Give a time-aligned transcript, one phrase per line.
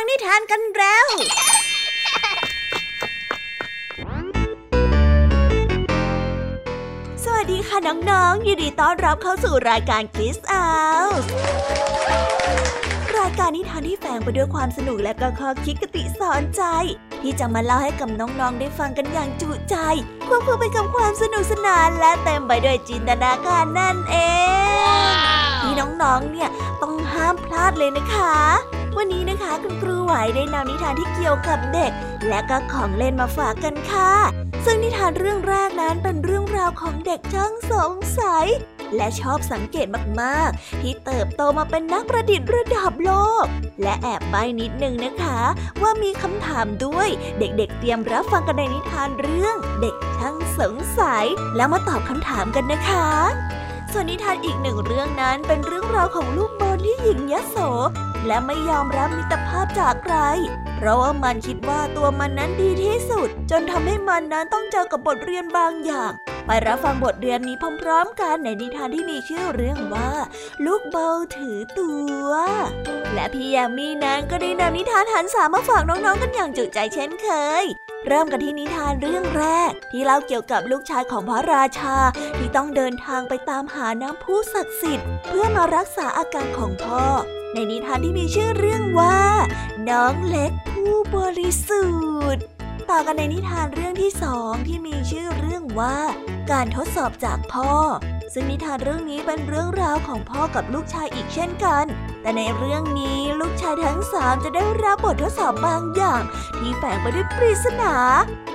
[0.00, 1.06] ังนิทานกันแล้ว
[7.24, 7.78] สวัสดีค่ะ
[8.10, 10.64] น้องๆ ยินดีต้อนรับเข้าสู่รายการคิสอา
[13.18, 16.62] รายการนิทานที่แฝงไปด้วยความสนุกและก็ข้อคิดกติสอนใจ
[17.22, 19.76] ที่จะมาเล่าให้กับน้องๆ ได้ฟังกันอย่างจุใจ
[20.26, 24.16] ควบคู่ไปกับความสนุกสนาน และเต็มไปด้วยจินตนาการนั่นเอ
[25.10, 25.12] ง
[25.62, 26.48] ที่น้องๆ เนี่ย
[26.82, 28.36] ต้องห้ามพลาดเลยนะคะ
[28.98, 31.92] วันนี้นะคะคุณครูไหวได้นำนิทานที่เกี่ยวกับเด็ก
[32.28, 34.12] และก็ของเล่นมาฝากกันค่ะ
[34.64, 38.46] ซึ่งนิทานเรื่องแรกนั้นเป็นเรื่องราวของเด็กช่างสงสัย
[38.96, 39.86] และชอบสังเกต
[40.20, 43.44] มากๆ ที่เติบโตมาเป็นนักประดิษฐ์ระดับโลก
[43.82, 45.38] และแอบใบนิดนึงนะคะ
[45.82, 47.08] ว่ามีคำถามด้วย
[47.38, 53.08] เด็กๆ เตรียมรับฟังกันในนิทานเรื่อง เด็กช่างสงสัย แล้วมาตอบคำถามกันนะคะ
[53.92, 57.56] ส่วนนิทานอีกหนึ่งเรื่องนั้นเป็นเรื่องราวของลูกบอลที่หญิงยโส
[58.28, 60.16] และไม่ยอมรับมิตรภาพจากใคร
[60.76, 66.12] เพราะว่ามันคิดว่าตัวมันนั้นดีที่สุด จนทำให้มันนั้นต้องเจอกับบทเรียนบางอย่าง
[66.50, 70.10] ไปรับฟังบทเรียนนี้พร้อมๆกันในนิทานที่มีชื่อเรื่องว่า
[70.66, 71.92] ลูกเบาถือตั
[72.26, 72.30] ว
[73.14, 77.28] และพี่ยามีนั้นก็ได้นำนิทานหันสามาฝากน้องๆกันอย่างจุใจเช่นเค
[77.62, 77.64] ย
[78.06, 81.96] เริ่มกันที่นิทานเรื่องแรก ที่เล่าเกี่ยวกับลูกชายของพระราชา
[82.36, 87.04] ที่ต้องเดินทางไปตามหาน้ำพุศักดิ์สิทธิ์ เพื่อมารักษาอาการของพ่อ
[87.52, 89.18] ในนิทานที่มีชื่อเรื่องว่า
[89.88, 91.84] น้องเล็กผู้บริสุ
[92.34, 92.57] ทธิ์
[92.90, 95.96] ต่อกันในนิทานเรื่องที่สองที่มีชื่อเรื่องว่า
[96.50, 97.72] การทดสอบจากพ่อ
[98.32, 101.84] ซึ่งนิทานเรื่องนี้เป็นเรื่องราวของพ่อกับลูกชายอีกเช่นกัน
[102.22, 106.22] แต่ในเรื่องนี้ลูกชายทั้งสามจะได้รับบททดสอบบางอย่าง
[106.58, 107.94] ที่แฝงไปด้วยปริศนา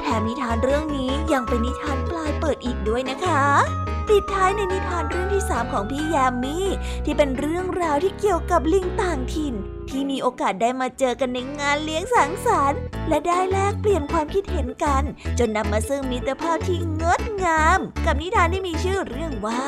[0.01, 6.57] แถมนิทานเรื่องนี้ยังเป็นนิทานปลายเปิดอีกด้วยนะคะ ปิดท้ายในนิทานเรื่องที่สามของพี่ยามี
[7.05, 9.55] ที่เป็นเรื่องราวที่เกี่ยวกับลิงต่างถิ่น
[9.89, 15.03] ที่มีโอกาสได้มาเจอกันในงานเลี้ยงสังสรรค์ และได้แลกเปลี่ยนความคิดเห็นกัน
[15.39, 19.61] จนนำมาซึ่งมิตรภาพที่งดงาม กับนิทานที่มีชื่อเรื่องว่า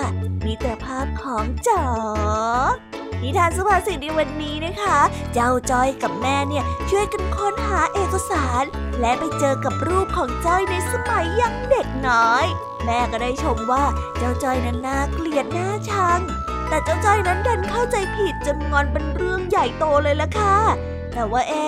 [0.46, 1.84] มิตรภาพของจ๋อ
[3.24, 5.00] นิทานสุภาษิตในวันนี้นะคะ
[5.34, 8.64] เจ้าจ้อยกับแม่เนี่ยช่วยกันค้นหาเอกสาร
[9.00, 12.46] และไปเจอกับรูปของจ้อยในสมัยยังเด็กน้อย
[12.86, 13.84] แม่ก็ได้ชมว่า
[14.18, 16.20] เจ้าจ้อยนั้นน่าเกลียดน่าชัง
[16.70, 20.58] แต่เจ้าจ้อยนั้นดันเข้าใจผิดจนงอนเป็นเรื่องใหญ่โตเลยล่ะค่ะ
[21.16, 21.68] แต่ว่าเอ๊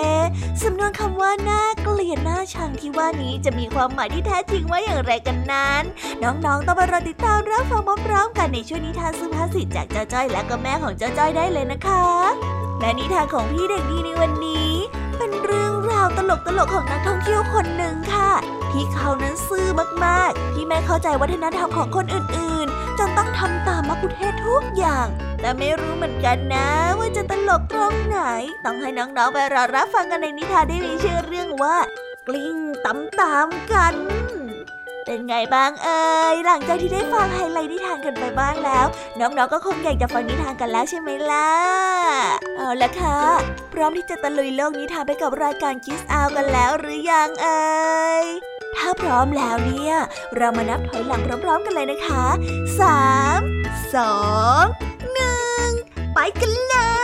[0.62, 5.82] สำนวนคำว่าน่าเกลียดน่าชังที่ว่านี้จะมีความหมายที่แท้จริงว่าอย่างไรกันนั้น
[6.22, 12.04] น้องๆต้องมารอติดตามรับฟังพร้อมๆกันในช่วงนิทานสุภาษิตจากเจ้าจ้อยและก็แม่ของเจ้าจ้อยได้เลยนะคะ
[12.80, 14.70] และนิทานของพี่เด็กดีในวันนี้
[15.18, 16.18] เป็นเรื่องราวต
[16.58, 18.30] ลกๆของนักท่องเที่ยวคนหนึ่งค่ะ
[18.72, 19.66] ที่เขานั้นซื่อ
[20.04, 25.06] มากๆ ที่ไม่เข้าใจวัฒนธรรมของคนอื่นๆ จนต้องทำตามมักคุเทศทุกอย่าง
[25.40, 28.18] แต่ไม่รู้เหมือนกันนะ ว่าจะตลกตรงไหน
[28.64, 31.76] ต้องให้น้องๆไปรอรับฟังกันในนิทานที่มีชื่อเรื่องว่า
[32.26, 33.94] กลิ้งตำตามกัน
[35.06, 36.02] เป็นไงบ้างเอ่
[36.34, 38.86] ยหลังจากที่ได้ฟังไฮไลท์นิทานกันไปบ้างแล้ว
[39.20, 41.50] น้องๆก็คงอยากจะฟังนิทานกันแล้วใช่ไหมล่ะ
[42.56, 43.18] เอาละค่ะ
[43.72, 47.60] พร้อมที่จะตะลุยโลกนิทานไปกับรายการคิสอาวกันแล้วหรือยังเอ่
[48.24, 49.94] ย ถ้าพร้อมแล้วเนี่ย
[50.36, 52.24] เรามานับถอยหลังพร้อมๆกันเลยนะคะ
[52.80, 53.02] สา
[53.38, 53.40] ม
[53.94, 54.16] สอ
[54.62, 54.64] ง
[55.12, 55.66] หนึ่ง
[56.14, 56.97] ไปกันเลย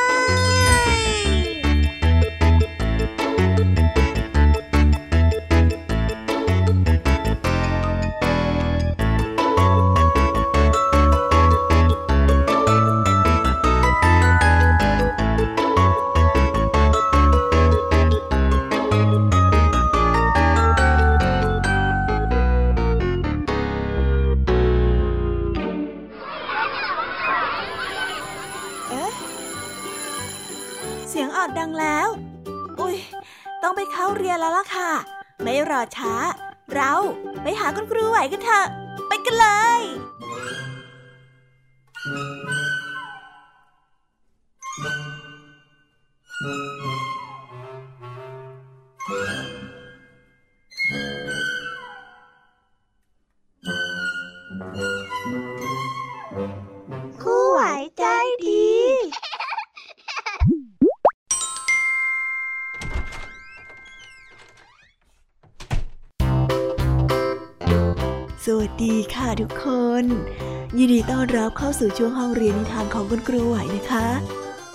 [70.79, 74.07] ยินดีต้อนรับเข้าสู่ช่วงห้องเรียนนิทานของคุณครูไหวนะคะ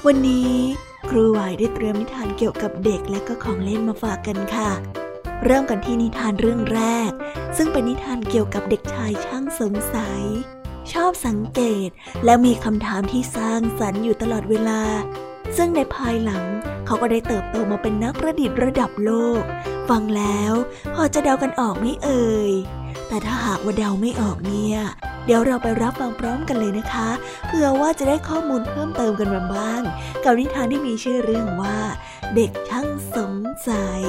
[0.05, 0.51] วันนี้
[1.09, 4.71] ครูไหวได้เตรียมนิทานเกี่ยวกับเด็กและก็ของเล่นมาฝากกันค่ะ
[5.45, 7.11] เริ่มกันที่นิทานเรื่องแรก
[7.57, 10.23] ซึ่งเป็นนิทานเกี่ยวกับเด็กชายช่างสงสัย
[10.93, 11.89] ชอบสังเกต
[12.25, 14.81] และมีคำถามที่สร้างสรรค์อยู่ตลอดเวลา
[15.57, 16.43] ซึ่งในภายหลัง
[16.89, 19.41] เขาก็ได้เติบโตมาเป็นนักประดิษฐ์ระดับโลก
[19.89, 20.53] ฟังแล้ว
[20.95, 22.51] พอจะเดากันออกไหมเอ่ย
[23.07, 24.77] แต่ถ้าหากว่าเดาไม่ออกเนี่ย
[25.25, 27.09] เดี๋ยวเราไปรับฟังพร้อมกันเลยนะคะ
[27.47, 29.81] เพื่อว่าจะได้ข้อมูลเพิ่มเติมกันมาบ้าง
[30.23, 31.77] กับนิทานที่มีชื่อเรื่องว่า
[32.35, 33.33] เด็กช่างสง
[33.67, 34.03] สัย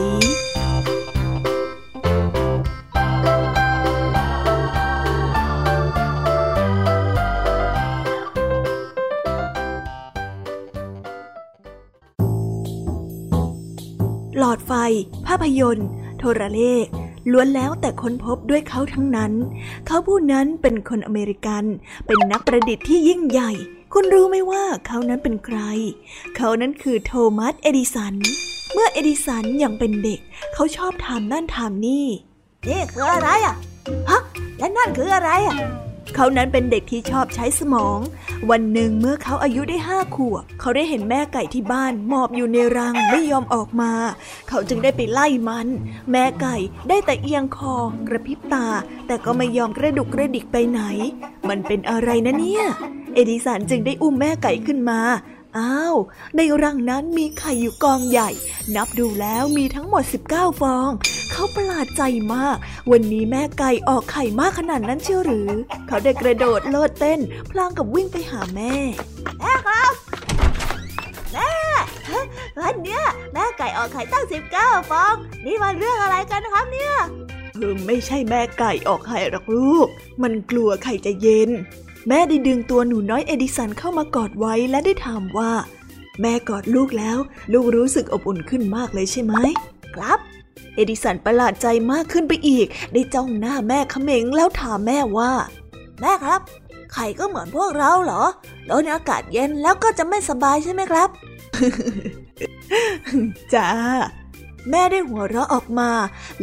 [15.27, 15.89] ภาพยนตร์
[16.19, 16.87] โทรเลข
[17.31, 19.33] ล้วนแล้วแต่ค้นพบด้วยเขาทั้งนั้น
[19.87, 21.65] เขาผู้นั้นเป็นคนอเมริกัน
[22.07, 23.53] เป็นนักประดิษฐ์ที่ยิ่งใหญ่
[23.93, 25.59] คุณรู้ไหมว่าเขานั้นเป็นใคร
[26.37, 28.15] เขานั้นคือโทมัส เอดิสัน
[28.73, 30.21] เมื่อเอดิสันยังเป็นเด็ก
[30.55, 32.07] เขาชอบทำนั่นทำนี่
[32.69, 33.57] นี่คืออะไรอะ
[34.11, 34.21] ฮะ
[34.59, 35.57] และนั่นคืออะไรอะ
[36.15, 37.99] เขานั้นเป็นเด็กที่ชอบใช้สมอง
[38.51, 43.93] วันหนึ่งเมื่อเขาอายุได้ห้าขวบ เขาได้เห็นแม่ไก่ที่บ้านหมอบอยู่ในรังไม่ยอมออกมา
[44.49, 45.67] เขาจึงได้ไปไล่มัน
[46.11, 46.57] แม่ไก่
[46.89, 47.77] ได้แต่เอียงคอ
[48.09, 48.67] กระพริบตา
[49.07, 50.81] แต่ก็ไม่ยอมกระดุกกระดิกไปไหน
[51.49, 52.65] มันเป็นอะไรนะเนี่ย
[53.15, 55.01] เอดิสันจึงได้อุ้มแม่ไก่ขึ้นมา
[55.59, 55.97] อ้าว
[56.37, 58.31] ในรังนั้นมีไข่อยู่กองใหญ่
[58.77, 60.91] นับดูแล้วมีทั้งหมด 19 ฟอง
[61.31, 62.03] เขาประหลาดใจ
[62.35, 62.57] มาก
[62.91, 65.51] วันนี้แม่ไก่ออกไข่มากขนาดนั้นเชียวหรือ
[65.89, 67.21] เขาได้กระโดดโลดเต้น
[67.51, 68.75] พลางกับวิ่งไปหาแม่
[69.41, 69.93] แม่ครับ
[71.33, 71.53] แม่
[72.61, 74.25] วันเนี้ยแม่ไก่ออกไข่ตั้ง
[74.59, 75.15] 19 ฟอง
[75.47, 76.95] นี่มันเรื่องอะไรกันครับเนี่ย
[77.55, 79.89] เออไม่ใช่แม่ไก่ออกไข่หรอกลูก
[80.23, 81.51] มันกลัวไข่จะเย็น
[82.09, 85.51] แม่ได้ดึงตัวหนูน้อยเอดิสันเข้ามากอดไว้และได้ถามว่า
[86.21, 87.19] แม่กอดลูกแล้ว
[87.53, 89.35] ลูกรู้สึกอบอุ่นขึ้นมากเลยใช่ไหม
[89.95, 90.19] ครับ
[90.75, 95.33] เอดิสันประหลาดใจมากขึ้นไปอีก ได้จ้องหน้าแม่เขม็งแล้วถามแม่ว่า
[96.01, 96.41] แม่ครับ
[96.93, 98.23] ไข่ก็เหมือนพวกเราเหรอ
[98.67, 101.09] โดนอากาศเย็นแล้วก็จะไม่สบายใช่ไหมครับ
[103.55, 103.69] จ้า
[104.71, 105.91] แม่ได้หัวเราะออกมา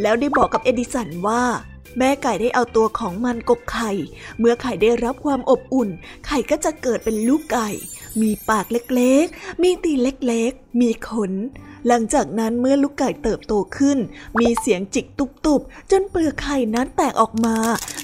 [0.02, 1.42] แล้วได้บอกกับเอดิสันว่า
[1.98, 3.90] แม่ไก่ได้เอาตัวของมันกบไข่
[4.38, 5.88] เมื่อไข่ได้รับความอบอุ่น
[6.26, 7.68] ไข่ก็จะเกิดเป็นลูกไก่
[8.20, 11.32] มีปากเล็กๆ มีตีนเล็กๆ มีขน
[11.86, 13.98] หลังจากนั้นเมื่อลูกไก่เติบโตขึ้น
[14.40, 17.56] มีเสียงจิกตุบๆ จนเปลือกไข่นั้นแตกออกมา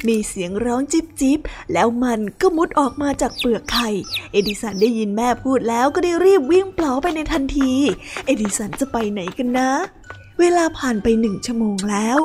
[0.09, 1.39] มีเสียงร้องจิบจิบ
[1.73, 3.89] แล้วมันก็มุดออกมาจากเปลือกไข่
[4.33, 7.73] เอดิสันได้ยินแม่พูดแล้วก็ได้รีบวิ่งเปล่าไปในทันที
[8.27, 9.71] เอดิสันจะไปไหนกันนะ
[10.41, 12.19] เวลาผ่านไปหนึ่งชั่วโมงแล้ว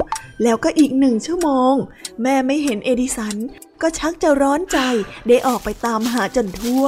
[0.43, 1.73] แล้วก็อีกหนึ่งชั่วโมง
[2.21, 3.35] แม่ไม่เห็นเอดิสัน
[3.81, 4.77] ก็ชักจะร้อนใจ
[5.27, 6.85] ได้ออกไปตามหาจนทั่ว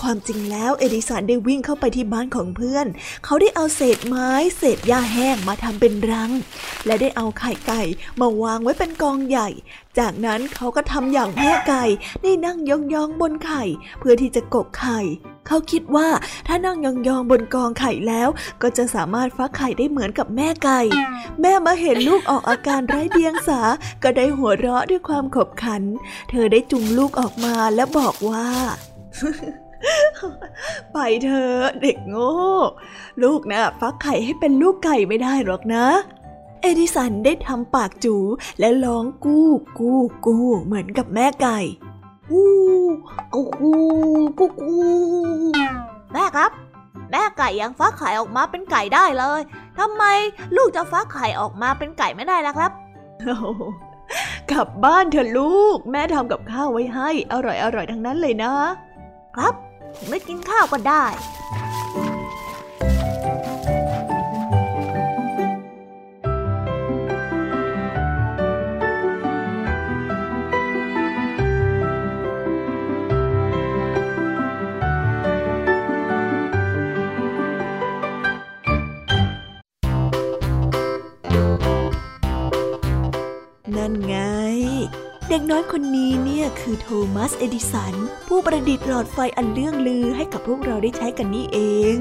[0.00, 2.86] ความจริงแล้วเอดิสันได้วิ่งเข้าไปที่บ้านของเพื่อน
[3.24, 6.32] เขาได้เอาเศษไม้เศษหญ้าแห้งมาทำเป็นรัง
[6.86, 7.82] และได้เอาไข่ไก่
[8.20, 9.48] มาวางไว้เป็นกองใหญ่
[9.98, 11.84] จากนั้นเขาก็ทำอย่างแม่ไก่
[12.22, 13.62] ได้นั่งยองๆบนไข่
[13.98, 15.00] เพื่อที่จะกกไข่
[15.46, 16.08] เขาคิดว่า
[16.46, 18.28] ถ้านั่งยองๆบนกองไข่แล้ว
[18.62, 20.80] ก็จะสามารถฟักไข่ได้เหมือนกับแม่ไก่
[21.40, 23.60] แม่มาเห็นลูกออกอาการไร้เดียงสา
[24.02, 25.82] ก็ได้หัวเราะด้วยความขบขัน
[26.30, 28.46] เธอได้จุงลูกออกมาและบอกว่า
[30.92, 31.52] ไปเธอ
[31.82, 32.32] เด็กโง่
[33.22, 35.86] ลูกนะฟักไข่ให้เป็นลูกไก่ไม่ได้หรอกนะ
[36.62, 38.16] เอดิสันได้ทำปากจู
[38.60, 39.48] และร้องกู้
[39.78, 41.58] กู้กู้เหมือนกับแม่ไก่
[42.30, 42.44] กู
[43.34, 43.72] กูกู
[44.38, 44.74] กูกู
[46.12, 46.50] แม่ครับ
[47.10, 49.40] แม่ไก่ยังฟักไข่ออกมาเป็นไก่ได้เลย
[49.78, 50.04] ทำไม
[50.56, 52.70] ลูกจะฟักไข่ออกมาเป็นไก่ไม่ได้ล่ะครับ
[54.50, 58.52] กลับบ้านเถอะลูก แม่ทำกับข้าวไว้ให้ อร่อยอร่อยทั้งนั้นเลยนะ
[59.36, 59.54] ครับ
[60.08, 61.04] ไม่กินข้าวก็ได้
[85.34, 87.94] เด็กน้อยคนนี้เนี่ยคือโทมัส เอดิสัน
[88.28, 91.58] ผู้ประดิษฐ์หลอดไฟอันเลื่องลือให้กับพวกเราได้ใช้กันนี่เอ
[91.94, 91.96] ง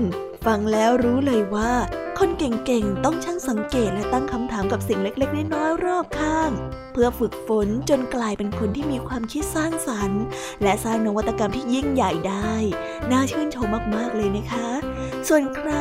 [0.46, 1.72] ฟังแล้วรู้เลยว่า
[2.20, 6.52] คนเก่งๆ ต้องช่างสังเกตและตั้งคำถามกับสิ่งเล็กๆ น้อยๆ รอบข้าง
[6.94, 10.24] เพื่อฝึกฝนจนกลายเป็นคนที่มีความคิดสร้างสรรค์
[10.64, 12.54] และสร้างนวัตกรรมที่ยิ่งใหญ่ได้
[13.12, 14.70] น่าชื่นชมมากๆเลยนะคะ
[15.30, 15.72] ส่วนใคร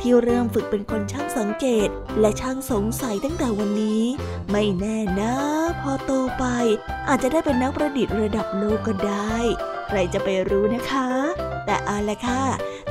[0.00, 1.88] ที่เริ่มฝึกเป็นคนช่างสังเกต
[2.20, 4.04] และช่างสงสัยตั้งแต่วันนี้
[4.50, 5.34] ไม่แน่นะ
[5.80, 6.44] พอโตไป
[7.08, 9.36] อาจจะได้เป็นนักประดิษฐ์ระดับโลกก็ได้
[9.88, 11.08] ใครจะไปรู้นะคะ
[11.66, 12.44] แต่เอาละค่ะ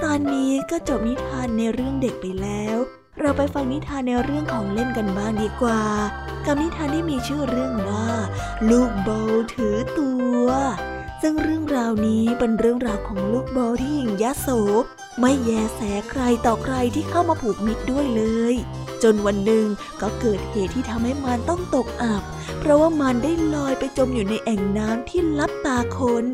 [0.04, 2.78] ตอนนี้ก็จบนิทานในเรื่องเด็กไปแล้ว
[3.20, 5.84] เราไปฟังนิทานในเรื่องของเล่นกันบ้างดีกว่า
[6.46, 8.08] กับนิทานที่มีชื่อเรื่องว่า
[8.70, 9.10] ลูกโบ
[9.54, 10.10] ถือตั
[10.44, 10.48] ว
[11.22, 14.48] ซึ่งเรื่องราวนี้เป็นเรื่องราวของลูกโบที่หญิงยะโส
[15.20, 18.56] ไม่แยแสใครต่อใครที่เข้ามาผูกมิตรด้วยเลย
[19.04, 19.66] จนวันหนึ่ง
[20.02, 22.24] ก็เกิดเหตุที่ทำให้มันต้องตกอับ
[22.60, 26.26] เพราะว่ามันได้ลอยไปจมอยู่ในแอ่งน้ำที่ลับตาคน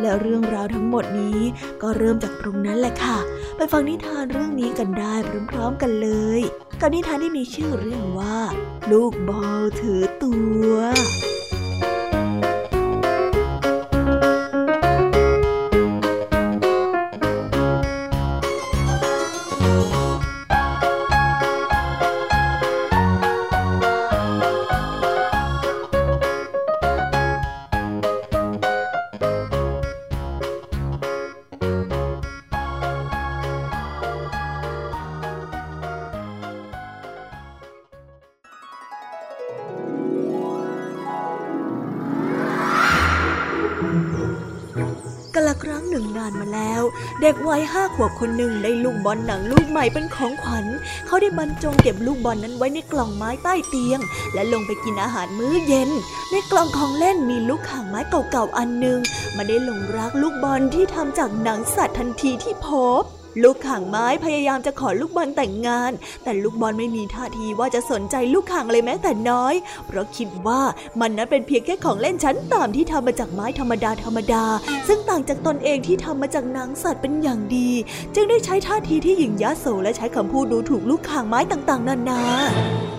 [0.00, 1.40] แล้วเรื่องราวทั้งหมดนี้
[1.82, 3.18] ก็เริ่มจากตรงนั้นแหละค่ะ
[3.56, 5.14] ไปฟังนิทานเรื่องนี้กันได้
[5.50, 6.40] พร้อมๆกันเลย
[6.80, 8.38] กับนิทานที่มีชื่อเรื่องว่า
[8.90, 10.32] ลูกบอลถือตั
[10.68, 10.72] ว
[47.24, 50.66] เด็กวัยห้าขวบคนหนึ่งได้ลูกบอลหนังลูกใหม่เป็นของขวัญ
[51.06, 54.00] เขาได้บรรจงเก็บลูกบอลนั้นไว้ในกล่องไม้ใต้เตียง
[54.34, 55.90] และลงไปกินอาหารมื้อเย็น
[56.30, 58.98] ในกล่องของเล่นมีลูกข่างไม้เก่าๆอันหนึ่ง
[59.36, 62.68] มาได้หลงรักลูกบอลที่ทำจากหนังสัตว์ทันทีที่พ
[63.00, 63.04] บ
[63.42, 65.92] ลูกข่างไม้พยายามจะขอลูกบอลแต่งงาน
[66.24, 69.54] แต่ลูกบอลไม่มีท่าทีว่าจะสนใจลูกข่างเลยแม้แต่น้อย
[69.86, 70.60] เพราะคิดว่า
[71.00, 74.44] มันนั้นเป็นเพียงแค่ของเล่นชั้นต่ำที่ทำมาจากไม้ธรรมดาธรรมดา
[74.88, 77.70] ซึ่งต่างจากตนเองที่ทำมาจากหนังสัตว์เป็นอย่างดี
[78.14, 82.22] จึงได้ใช้ท่าทีที่หยิ่งยะโสและใช้คำพูดดูถูกลูกข่างไม้ต่างๆนานา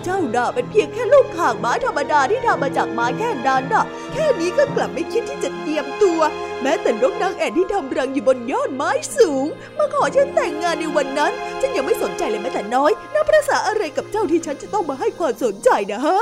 [0.02, 6.20] เจ้าด่าเป็นเพียงแค่ลูกข่างไม้ธรรมดาที่ทำมาจากไม้แค่นั้นน่ะ แค่นี้ก็กลับไม่คิดที่จะเตรียมตัว
[6.66, 9.46] แม้แต่นกนางแอ่นที่ทำรังอยู่บนยอดไม้สูง
[9.78, 16.18] มาขอฉันแต่งงานในวันนั้น ฉันยังไม่สนใจเลยแม้แต่น้อยนับประษาอะไรกับเจ้าที่ฉันจะต้องมาให้ความสนใจนะฮะ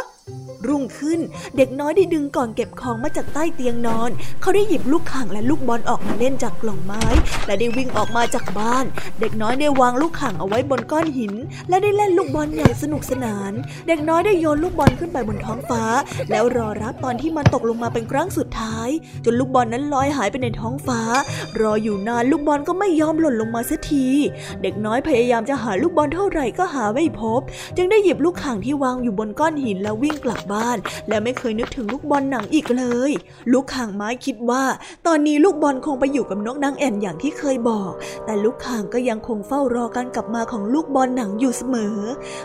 [0.69, 1.21] รุ่งขึ้น
[1.57, 7.03] เด็กน้อยได้ดึงก่อนเก็บของมาจากใต้เตียงนอน เขาได้หยิบลูกข่างและลูกบอลออกมาเล่นจากกล่องไม้
[7.47, 8.85] และได้วิ่งออกมาจากบ้าน
[9.21, 11.33] เด็กน้อยได้วางลูกข่างเอาไว้บนก้อนหิน
[11.69, 13.53] และได้เล่นลูกบอลอย่างสนุกสนาน
[13.89, 15.83] เด็กน้อยได้โยนลูกบอลขึ้นไปบนท้องฟ้า
[16.31, 18.89] แล้วรอรับตอนที่มันตกลงมาเป็นครั้งสุดท้าย
[19.25, 21.01] จนลูกบอลนั้นลอยหายไปในท้องฟ้า
[21.61, 24.07] รออยู่นานลูกบอลก็ไม่ยอมหล่นลงมาสักที
[24.63, 27.41] เด็กน้อยพยายามจะหาลูกบอลเท่าไหร่ก็หาไม่พบ
[27.77, 30.79] จึงได้หยิบลูกข่างที่วางอยู่บนก้อนหินแล้ววิ่งกลับบ้าน
[31.09, 33.11] และไม่เคยนึกถึงลูกบอลหนังอีกเลย
[33.53, 34.65] ลูกข่างไม้คิดว่า
[35.07, 37.93] ตอนนี้ลูกบอลคงไปอยู่กับนกนางแอ่นอย่างที่เคยบอก
[38.25, 41.99] แต่ลูกข่างก็ยังคงเฝ้ารอการกลับมาของลูกบอลหนังอยู่เสมอ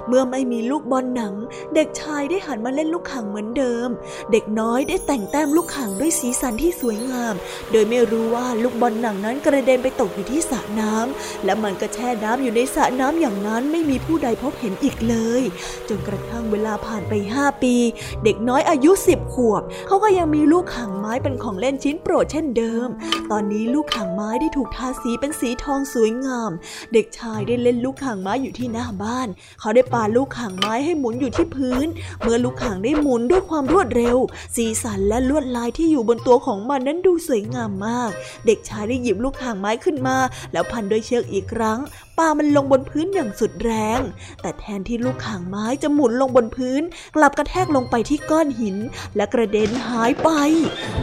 [0.08, 1.34] เมื่อไม่มีลูกบอลหนัง
[1.76, 3.90] เด็กชายได้หันมาเล่นลูกข่างเหมือนเดิม
[4.32, 7.34] เด็กน้อยได้แต่งแต้มลูกข่างด้วยสีสันที่สวยงาม
[7.72, 15.42] โดยไม่รู้ว่าลูกบอลหนังนั้นกระเด็นไปตกอยู่ที่สระน้ำและมันก็แช่น้ำอยู่ในสระน้ำอย่างนั้นไม่มีผู้ใดพบเห็นอีกเลย
[15.90, 17.76] จนกระทั่งเวลาผ่านไปห้าปี
[18.24, 22.88] เด็กน้อยอายุสิบขวบเขาก็ยังมีลูกข่างไม้เป็นของเล่นชิ้นโปรดเช่นเดิม
[23.32, 26.52] ตอนนี้ลูกข่างไม้ได้ถูกทาสีเป็นสีทองสวยงาม
[26.94, 29.28] เด็กชายได้เล่นลูกข่างไม้อยู่ที่หน้าบ้าน
[29.60, 31.88] เขาได้ปาลูกข่างไม้ให้หมุนอยู่ที่พื้น
[32.22, 34.18] เมื่อลูกข่างได้หมุนด้วยความรวดเร็ว
[34.56, 38.12] สีสันและลวดลายที่อยู่บนตัวของมันนั้นดูสวยงามมาก
[38.46, 40.18] เด็กชายได้หยิบลูกข่างไม้ขึ้นมา
[40.52, 41.80] แล้วพันด้วยเชือกอีกครั้ง
[42.18, 44.00] ปามันลงบนพื้นอย่างสุดแรง
[44.42, 46.82] แต่แทนที่ลูกข่างไม้จะหมุนลงบนพื้น
[47.16, 48.78] กลับกระแทกลงไปที่ก้อนหิน
[49.16, 50.30] และกระเด็นหายไป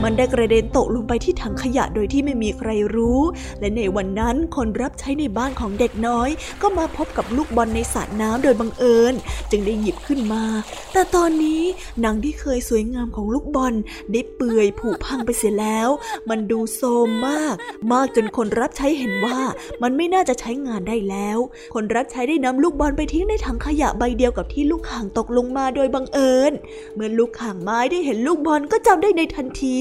[0.02, 3.20] มันได้กระเด็นตกลงไปที่ถังขยะโดยที่ไม่มีใครรู้
[3.60, 6.28] และในวันนั้นคนรับใช้ในบ้านของเด็กน้อย
[6.62, 9.14] ก็มาพบกับลูกบอลในสระน้ำโดยบังเอิญ
[9.50, 10.44] จึงได้หยิบขึ้นมา
[10.92, 11.62] แต่ตอนนี้
[12.00, 13.74] หนังที่เคยสวยงามของลูกบอล
[14.12, 15.88] ได้เปื่อยผุพังไปเสียแล้ว
[16.30, 17.54] มันดูโทมมาก
[17.92, 19.38] มากจนคนรับใช้เห็นว่า
[19.82, 21.38] มันไม่น่าจะใช้งานได้แล้ว
[21.74, 26.52] คนรับใช้ได้นำลูกบอลไปทิ้งในถังขยะใบเดียวกับที่ลูกข่างตกลงมาโดยบังเอิญ
[26.94, 29.76] เมื่อลูกข่างไม้ได้เห็นลูกบอลก็จำได้ในทันที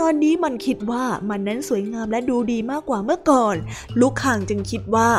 [0.00, 3.56] ตอนนี้มันคิดว่ามันนั้นสวยงามและดูดีมากกว่าเมื่อก่อน
[4.00, 5.10] ลูกข่างจึงคิดว่า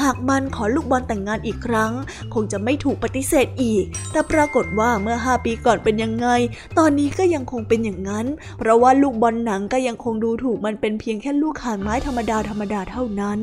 [0.00, 1.92] หากมันขอลูกบอลแต่งงานอีกครั้ง
[2.34, 6.28] คงจะไม่ถูกปฏิเสธอีก แต่ปรากฏว่าเมื่อห้าปีก่อนเป็นยังไง
[6.78, 8.26] ตอนนี้ก็ยังคงเป็นอย่างนั้น
[8.58, 13.40] เพราะว่าลูกบอลหนังก็ยังคงดูถูกมันเป็นเพียงแค่ลูกข่างไม้ธรรมดาธรรมดาเท่านั้น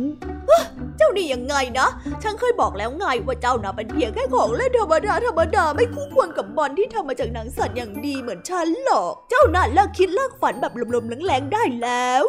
[0.97, 1.87] เจ้านี่ยังไงนะ
[2.23, 12.23] ฉันเคยบอกแล้วไงว่าเจ้าน่ะเป็นเพียงแค่ของเล่นธรรมดาธรรมดาไม่คู่ควรกับบอลที่ทำมาจากหนังสัตว์อย่างดีเหมือนฉันหรอก เจ้าน่ะเลิกคิดเลิกฝันแบบลมๆแรงๆได้แล้ว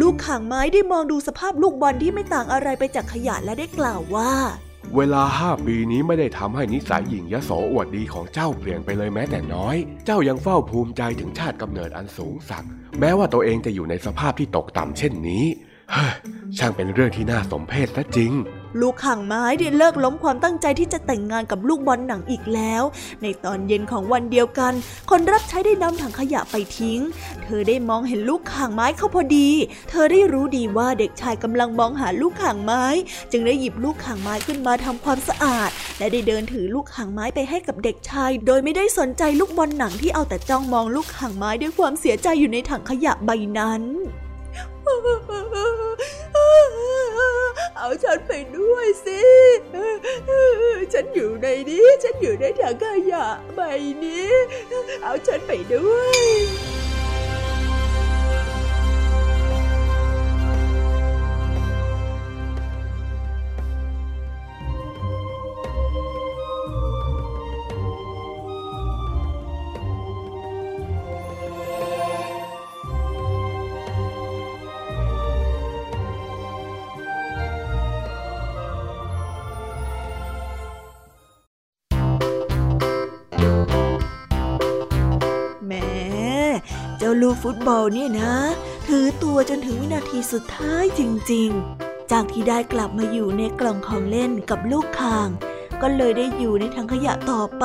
[0.00, 4.32] ลูกข่างไม้ได้มองดูสภาพลูกบอลที่ไม่ต่างอะไรไปจากขยะและได้กล่าวว่า
[4.96, 12.64] เวลาห้าปีนี้ไม่ได้ทำให้นิสัยหญิงยโสอวดดีของเจ้าเปลี่ยนไปเลยแม้แต่น้อย เจ้ายังเฝ้าภูมิใจถึงชาติกำเนิดอันสูงสัก
[13.00, 15.44] แม้ว่าตัวเองจะอยู่ในสภาพที่ตกต่ำเช่นนี้
[16.58, 18.32] ช่างเป็นเรื่องที่น่าสมเพชซะจริง
[18.80, 22.82] ลูกข่างไม้ได้เลิกล้มความตั้งใจที่จะแต่งงานกับลูกบอลหนังอีกแล้ว
[23.22, 24.72] ในตอนเย็นของวันเดียวกัน
[25.10, 27.00] คนรับใช้ได้นำถังขยะไปทิ้ง
[27.42, 29.48] เธอได้มองเห็นลูกข่างไม้เข้าพอดี
[29.90, 32.84] เธอได้รู้ดีว่าเด็กชายกำลังมองหาลูกข่างไม้
[33.32, 43.84] จึงได้หยิบลูกข่างไม้ขึ้นมาทำความสะอาด และได้เดินถือลูกข่างไม้ไปให้กับเด็กชาย โดยไม่ได้สนใจลูกบอลหนังที่เอาแต่จ้องมองลูกข่างไม้ด้วยความเสียใจอยู่ในถังขยะใบนั้น
[47.76, 49.20] เอาฉันไปด้วยสิ
[50.92, 53.60] ฉันอยู่ในนี้ ฉันอยู่ในถังขยะใบ
[54.04, 54.32] นี้
[55.02, 56.83] เอาฉันไปด้วย
[87.22, 88.34] ลูกฟุตบอลเนี่ยนะ
[88.88, 91.00] ถือตัวจนถึงวินาทีสุดท้ายจ
[91.32, 95.28] ริงๆ จากที่ได้กลับมาอยู่ในกล่องของเล่นกับลูกคาง
[95.82, 97.64] ก็เลยได้อยู่ในถังขยะต่อไป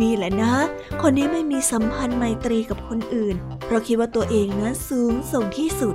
[0.00, 0.54] นี่แหละนะ
[1.02, 5.94] คนนี้ไม่มีสัมพันธ์ไมตรีกับคนอื่น เพราะคิดว่าตัวเองนั้นสูงส่งที่สุด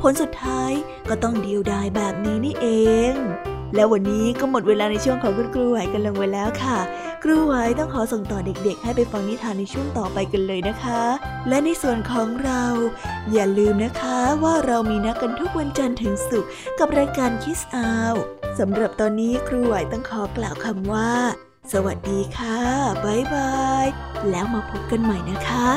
[0.00, 0.72] ผลสุดท้าย
[1.08, 2.68] ก็ต้องเดียวดายแบบนี้นี่เอ
[3.12, 3.14] ง
[3.74, 6.78] แล้ววันนี้ก็หมดเวลาในช่วงของคุณครูไหวกันลงไว้แล้วค่ะ
[7.22, 11.02] ครูไหวต้องขอส่งต่อเด็กๆ ให้ไปฟังนิทานในช่วงต่อไปกันเลยนะคะ
[11.48, 12.64] และในส่วนของเรา
[13.32, 18.14] อย่าลืมนะคะว่าเรามีนัดกันทุกวันจันทร์ถึงศุกร์กับรายการคิสอาว
[18.58, 21.12] สำหรับตอนนี้ครูไหวต้องขอกล่าวคำว่า
[21.72, 22.60] สวัสดีค่ะ
[23.04, 23.86] บ๊ายบาย
[24.30, 25.68] แล้วมาพบกันใหม่นะคะ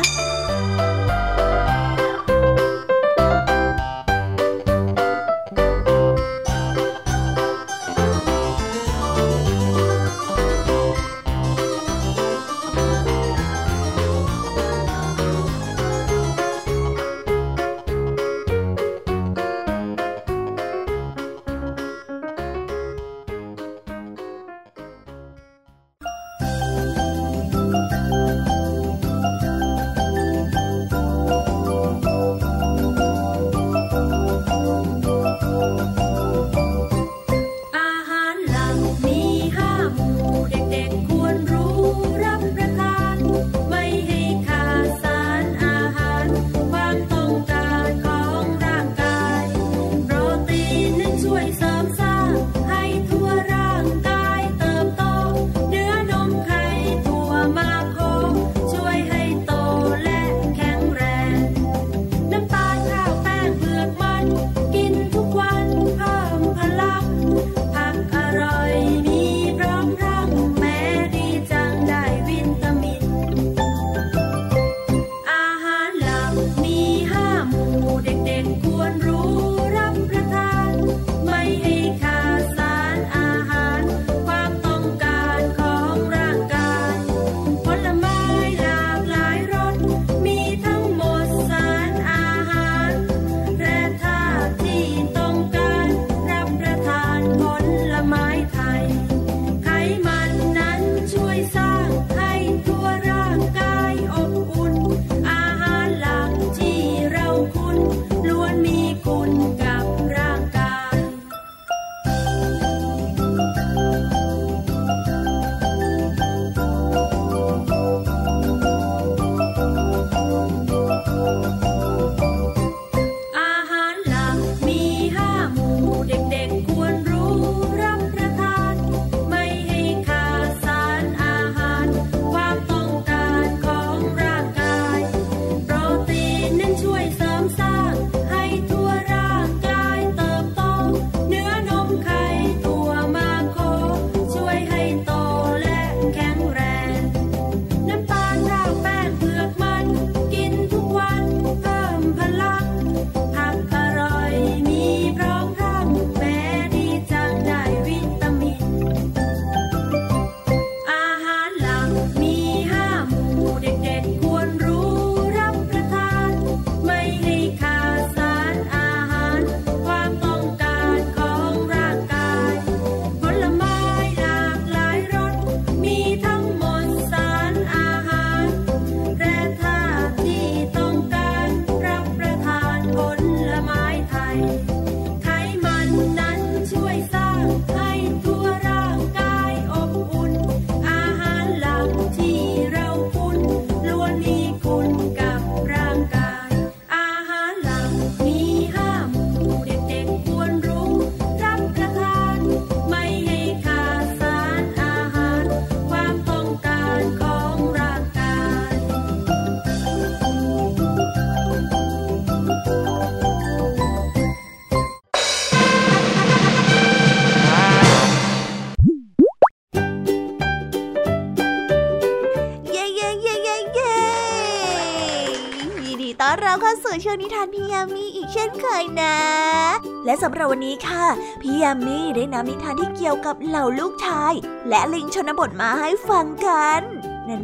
[230.11, 231.05] และสำหรับวันนี้ค่ะ
[231.41, 234.33] พี่ยามีได้นำนิทานที่เกี่ยวกับเหล่าลูกชาย
[234.69, 236.81] และลิงชนบทมาให้ฟังกัน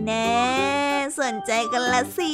[0.05, 2.33] แน่ๆสนใจกันละสิ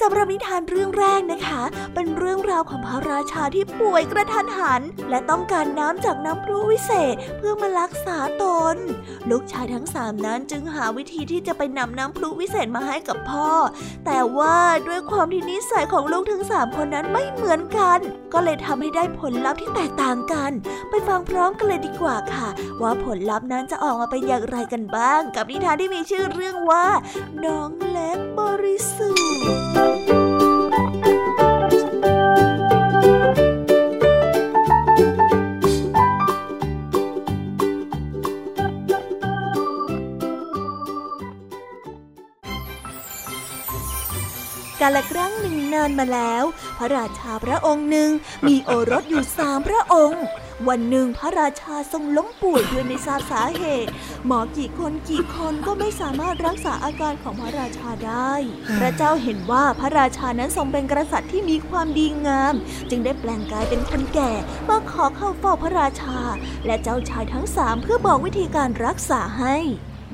[0.00, 1.62] สำหรับนิทานเรื่องแรกนะคะ
[1.94, 8.76] เป็นเรื่องราวของพระราชาที่ป่วยกระทันหัน และต้องการน้ำจากน้ำพรุวิเศษเพื่อมารักษาตน
[9.30, 13.50] ลูกชายทั้งสามนั้นจึงหาวิธีที่จะไปนำน้ำพรุวิเศษมาให้กับพ่อ
[14.06, 17.98] แต่ว่าด้วยความที่นิสัยของลูกทั้งสามคนนั้นไม่เหมือนกัน
[18.32, 20.52] ก็เลยทำให้ได้ผลลัพธ์ที่แตกต่างกัน
[20.90, 22.48] ไปฟังพร้อมกันเลยดีกว่าค่ะ
[22.82, 26.86] ว่าผลลัพธ์นั้นจะออกมาเป็นอย่างไรกันบ้าง กับนิทานที่มีชื่อเรื่องว่า
[27.44, 30.23] น้องเล็กบริสุทธิ์
[44.86, 46.44] กาลครั้งหนึ่งนานมาแล้ว
[46.78, 48.10] พระราชาพระองค์หนึ่ง
[48.46, 50.24] มีโอรสอยู่สามพระองค์
[50.68, 53.90] วันหนึ่งพระราชาทรงล้มป่วยด้วยไม่ทราบสาเหตุ
[54.26, 58.32] หมอกี่คนกี่คนก็ไม่สามารถรักษาอาการของพระราชาได้
[58.80, 62.54] พระเจ้าเห็นว่าพระราชานั้นทรงเป็นกษัตริย์ที่มีความดีงาม
[62.90, 64.32] จึงได้แปลงกายเป็นคนแก่
[64.68, 66.18] มาขอเข้าเฝ้าพระราชา
[66.66, 69.56] และเจ้าชายทั้งสามเพื่อบอกวิธีการรักษาให้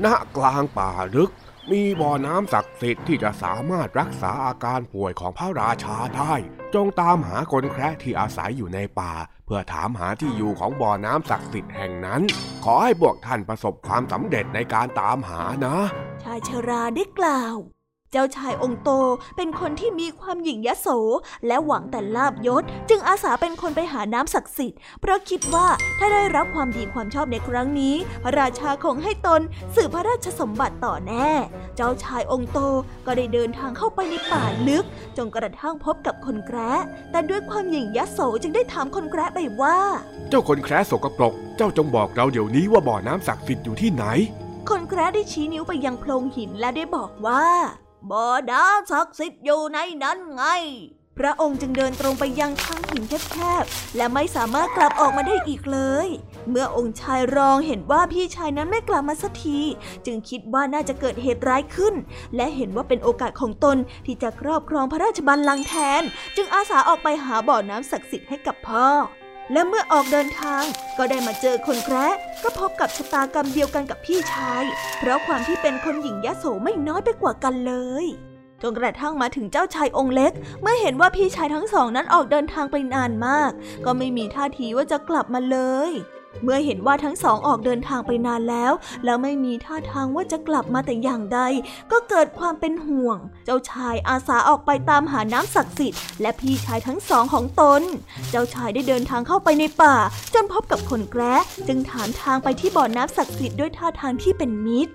[0.04, 0.06] ณ
[0.36, 1.32] กลางป่าลึก
[1.72, 6.34] มีบ่อน้ำศักดิ์สิทธิ์ที่จะสามารถรักษาอาการป่วยของพระราชาได้
[6.74, 9.12] จงตามหาคนแคระที่อาศัยอยู่ในป่า
[9.46, 12.22] เพื่อถามหาที่อยู่ของบ่อน้ำศักดิ์สิทธิ์แห่งนั้น
[12.64, 15.76] ขอให้พวกท่านประสบความสำเร็จในการตามหานะ
[16.22, 17.56] ชายชราได้กล่าว
[18.16, 18.90] จ้าชายองค์โต
[19.36, 20.88] เป็นคนที่มีความหยิ่งยโส
[21.46, 25.66] และหวังแต่ลาบยศ จึงอาสาเป็นคนไปหาน้ำศักดิ์สิทธิ์เพราะคิดว่า
[25.98, 27.94] ถ้าได้รับความดีความชอบในครั้งนี้
[28.24, 29.40] พระราชาคงให้ตน
[29.74, 31.30] สืบพระราชสมบัติต่อแน่
[31.76, 32.58] เจ้าชายองค์โต
[33.06, 34.84] ก็ได้เดินทางเข้าไปในป่าลึก
[35.16, 36.72] จนกระทั่งพบกับคนแคระ
[37.10, 39.78] แต่ด้วยความหยิ่งยโสจึงได้ถามคนแคระไปว่า
[40.30, 44.04] เจ้าคนแคระสกปรก เจ้าจงบอกเราเดี๋ยวนี้ว่าบ่อน้ำศักดิ์สิทธิ์อยู่ที่ไหน
[44.68, 47.44] คนแคระได้ชี้นิ้วไปยังโพรงหินและได้บอกว่า
[48.10, 50.42] บ่อน้ำศักดิ์สิทธิ์อยู่ในนั้นไง
[51.18, 56.08] พระองค์จึงเดินตรงไปยังทางหินแคบๆ และไม่สามารถกลับออกมาได้อีกเลย
[56.48, 59.60] เมื่อองค์ชายรองเห็นว่าพี่ชายนั้นไม่กลับมาสักที
[60.06, 61.94] จึงคิดว่าน่าจะเกิดเหตุร้ายขึ้น
[62.36, 66.02] และเห็นว่าเป็นโอกาสของตนที่จะครอบครองพระราชบัลลังก์แทน
[66.36, 68.88] จึงอาสาออกไปหาบ่อน้ำศักดิ์สิทธิ์ให้กับพ่อ
[69.52, 70.62] และเมื่อออกเดินทาง
[70.98, 72.06] ก็ได้มาเจอคนแคระ
[72.42, 74.64] ก็พบกับชะตากรรมเดียวกันกับพี่ชาย
[74.98, 78.06] เพราะความที่เป็นคนหญิงยะโสไม่น้อยไปกว่ากันเลย
[78.62, 80.32] จนกระทั่งมาถึงเจ้าชายองค์เล็ก
[80.62, 83.50] เมื่อเห็นว่าพี่ชายทั้งสองนั้นออกเดินทางไปนานมาก
[83.84, 85.58] ก็ไม่มีท่าทีว่าจะกลับมาเล
[85.90, 85.92] ย
[86.42, 88.72] เมื่อเห็นว่าทั้งสองออกเดินทางไปนานแล้ว
[89.04, 91.40] แล้วไม่มีท่าทางว่าจะกลับมาแต่อย่างใด
[91.92, 97.82] ก็เกิดความเป็นห่วง เจ้าชายอาสาออกไปตามหาน้ำศักดิ์สิทธิ์และพี่ชายทั้งสองของตน
[98.30, 99.96] เจ้าชายได้เดินทางเข้าไปในป่า
[100.34, 101.34] จนพบกับคนแกร้
[101.68, 104.94] จึงถามทางไปที่บ่อน้ำศักดิ์สิทธิ์ด้วยท่าทางที่เป็นมิตร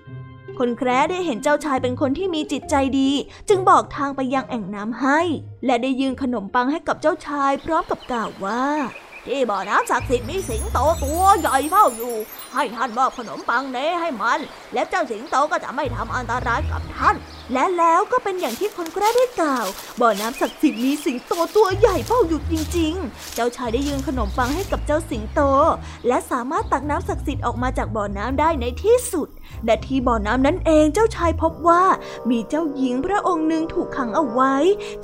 [0.59, 3.11] คนแคร์ได้เห็นเจ้าชายเป็นคนที่มีจิตใจดี
[3.49, 5.19] จึงบอกทางไปยังแอ่งน้ำให้
[5.65, 8.63] และได้ยืนขนมปังให้กับเจ้าชายพร้อมกับกล่าวว่า
[9.27, 12.15] ที่บ่อน้ำศักดิ์สิทธิ์มีสิงโตตัวใหญ่เฝ้าอยู่
[12.53, 14.39] ให้ท่านมอบขนมปังเนให้มัน
[14.73, 17.15] แล้วเจ้าสิงโตก็จะไม่ทำอันตรายกับท่าน
[17.53, 19.65] และแล้วก็เป็นอย่างที่คนแกล้ได้กล่าว
[20.01, 25.41] บ่อน้ำศักดิ์สิทธิ์มีสิงโตตัวใหญ่เฝ้าอยู่จริง ๆ เจ้าชายได้ยืนขนมปังให้กับเจ้าสิงโต
[26.07, 29.27] และสามารถตักน้ำศักดิ์สิทธิ์ออกมาจากบ่อน้ำได้ในที่สุด
[29.65, 31.83] และที่บ่อน้ำนั้นเองเจ้าชายพบว่า
[32.29, 34.55] มีเจ้าหญิงพระองค์หนึ่งถูกขังเอาไว้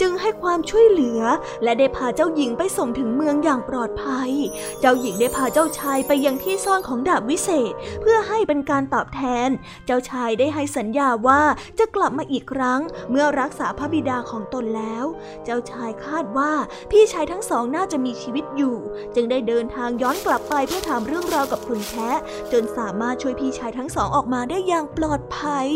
[0.01, 1.21] จึงให้ความช่วยเหลือ
[1.63, 4.31] และได้พาเจ้าหญิงไปส่งถึงเมืองอย่างปลอดภัย
[4.79, 9.49] เจ้าหญิงได้พาเจ้าชายไปยังที่ซ่อนของดาบวิเศษ เพื่อให้เป็นการตอบแทน
[9.85, 11.41] เจ้าชายได้ให้สัญญาว่า
[11.79, 15.05] จะกลับมาอีกครั้ง เมื่อรักษาพระบิดาของตนแล้ว
[15.43, 16.53] เจ้าชายคาดว่า
[16.91, 18.77] พี่ชายทั้งสองน่าจะมีชีวิตอยู่
[19.15, 22.11] จึงได้เดินทางย้อนกลับไปเพื่อถามเรื่องราวกับคุณแคะ
[22.51, 25.67] จนสามารถช่วยพี่ชายทั้งสองออกมาได้อย่างปลอดภัย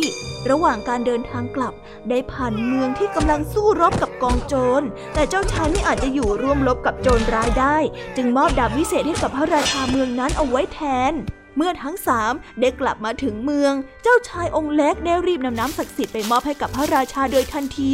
[0.50, 1.74] ระหว่างการเดินทางกลับ
[2.10, 4.82] ได้ผ่านเมืองที่กำลังสู้รบกับกองโจร
[5.13, 7.78] แต่เจ้าชายไม่อาจจะอยู่ร่วมรบกับโจรร้ายได้
[8.15, 10.80] จึงมอบดาบวิเศษให้กับพระราชาเมืองนั้นเอาไว้แท
[11.12, 11.13] น
[11.58, 17.94] เมื่อทั้งสามได้กลับมาถึงเมือง เจ้าชายองค์เล็กได้รีบนำน้ำศักดิ์สิทธิ์ไปมอบให้กับพระราชาโดยทันที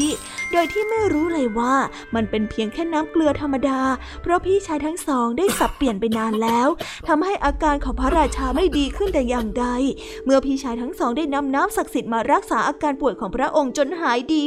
[0.52, 1.76] โดยที่ไม่รู้เลยว่า
[2.16, 3.82] มันเป็นเพียงแค่น้ำเกลือธรรมดา
[4.22, 6.68] เพราะพี่ชายทั้งสองได้สับเปลี่ยนไปนานแล้ว
[7.08, 9.66] ทำให้อาการของพระราชาไม่ดีขึ้นแต่อย่างใด
[10.26, 14.46] เมื่อพี่ชายทั้งสองได้นำน้ำศักดิ์สิทธิ์มารักษาอาการป่วยของพระองค์จนหายดี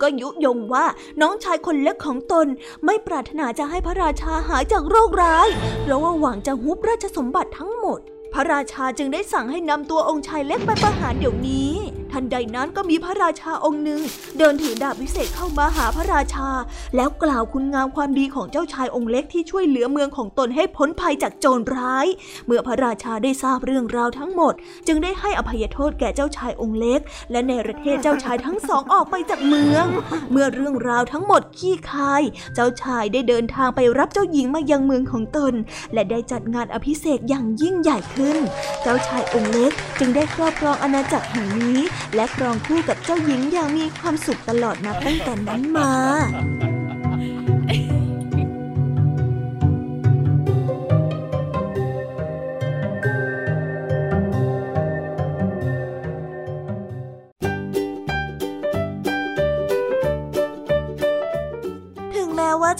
[0.00, 0.84] ก็ยุยงว่า
[1.20, 2.46] น้องชายคนเล็กของตน
[2.84, 5.48] ไม่ปรารถนาจะให้พระราชาหายจากโรคร้าย
[5.82, 8.00] เพราะว่าหวังจะฮุบราชสมบัติทั้งหมด
[8.36, 11.72] พระราชาจึงได้สั่งให้นำตัวองค์ชายเล็กไปประหารเดี๋ยวนี้
[12.14, 14.00] ทันใดนั้นก็มีพระราชาองค์หนึ่ง
[14.38, 16.48] เดินถือดาบวิเศษเข้ามาหาพระราชา
[16.96, 22.06] แล้วกล่าวคุณงามความดีของเจ้าชายองค์เล็กที่ช่วยเหลือเมืองของตนให้พ้นภัยจากโจรร้าย
[22.46, 24.54] เมื่อพระราชาได้ทราบเรื่องราวทั้งหมด
[24.86, 27.00] จึงได้ให้อภัยโทษแก่เจ้าชายองค์เล็ก
[27.30, 29.86] และในประเทศเจ้าชายทั้งสองออกไปจากเมือง
[30.30, 32.22] เมื่อเรื่องราวทั้งหมดขี้คาย
[32.54, 35.54] เจ้าชายได้เดินทางไปรับเจ้าหญิงมายังเมืองของตน
[35.92, 38.36] และได้จัดงานอภิเษกอย่างยิ่งใหญ่ขึ้น
[38.82, 41.80] เจ้าชายองค์เล็กจึงได้ครอบครองอาณาจักรแห่งนี้
[42.14, 45.90] และครองคู่กับเจ้าหญิงอย่างมีความสุขตลอดนับตั้งแต่นั้นมา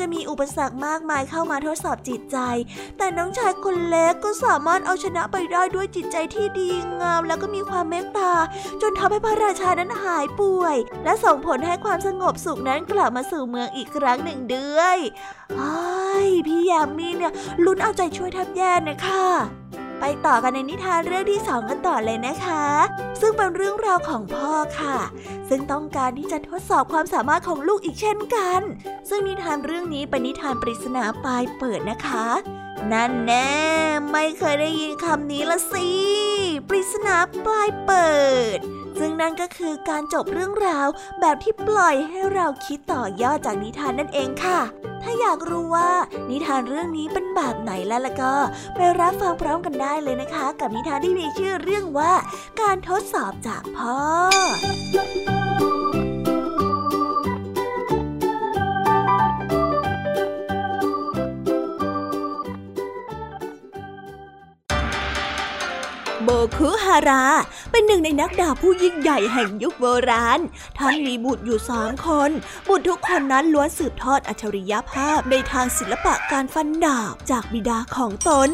[0.01, 2.39] จะมีอุปสรรคมากมายเข้ามาทดสอบจิตใจ
[2.99, 8.33] แต่น้องชายคนเล็กก็สามารถเอาชนะไปได้ด้วยจิตใจที่ดีงาม แล้วก็มีความเมตตา
[8.83, 14.99] จนทำให้พระราชานั้นหายป่วย และส่งผลให้ความสงบสุขนั้นกลับมาสู่เมืองอีกครั้งหนึ่งด้วย
[15.57, 17.33] ไอ้พี่ยามีเนี่ย
[17.65, 19.25] ลุ้นเอาใจช่วยทับแย่นะคะ
[20.01, 22.65] ไปต่อกันในนิทานเรื่องที่สองกันต่อเลยนะคะ
[23.21, 24.99] ซึ่งเป็นเรื่องราวของพ่อค่ะ
[25.49, 28.61] ซึ่งต้องการที่จะทดสอบความสามารถของลูกอีกเช่นกัน
[29.09, 32.27] ซึ่งนิทานเรื่องนี้เป็นนิทานปริศนาปลายเปิดนะคะ
[32.93, 33.53] นั่นแน่
[34.13, 35.89] ไม่เคยได้ยินคำนี้ละสิ
[36.69, 38.11] ปริศนาปลายเปิ
[38.57, 38.59] ด
[38.99, 40.87] ซึ่งนั่นก็คือการจบเรื่องราว
[41.21, 44.61] แบบที่ปล่อยให้เราคิดต่อยอดจากนิทานนั่นเองค่ะ
[45.03, 45.91] ถ้าอยากรู้ว่า
[46.31, 48.35] นิทานเรื่องนี้เป็นแบบไหนแล้วล่ะก็
[48.75, 52.13] ไปรับฟังพร้อมกันได้เลยนะคะ กับนิทานที่มีชื่อเรื่องว่า
[52.61, 53.99] การทดสอบจากพ่อ
[66.25, 67.25] โบคุฮารา
[67.71, 70.41] เป็นหนึ่งในนักดาบผู้ยิ่งใหญ่แห่งยุคโบราณ
[70.79, 72.31] ท่านมีบุตรอยู่สามคน
[72.69, 78.51] บุตรทุกคนนั้นล้วนสืบทอดอัจฉริยภาพในทางศิลปะการฟันดาบจากบิดาของตน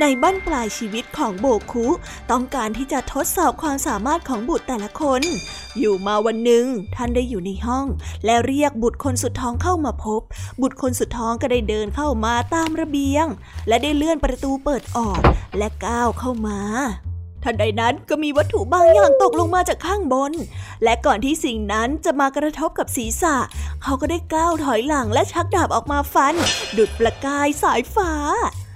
[0.00, 1.86] ในบ้านปลายชีวิตของโบคุ
[2.30, 5.22] ต้องการที่จะทดสอบความสามารถของบุตรแต่ละคน
[5.78, 6.64] อยู่มาวันหนึ่ง
[6.96, 7.86] ท่านได้อยู่ในห้อง
[8.24, 10.20] และเรียกบุตรคนสุดท้องเข้ามาพบ
[10.62, 13.26] บุตรคนสุดท้องก็ได้เดินเข้ามาตามระเบียง
[13.68, 15.20] และได้เลื่อนประตูเปิดออก
[15.58, 16.60] และก้าวเข้ามา
[17.44, 20.32] ทันใดนั้นก็มีวัตถุบางอย่างตกลงมาจากข้างบน
[20.84, 23.36] และก่อนที่สิ่งนั้นจะมากระทบกับศีรษะ
[23.82, 26.34] เขาก็ได้ก้าวถอยหลังและชักดาบออกมาฟัน
[26.76, 28.12] ดุดประกายสายฟ้า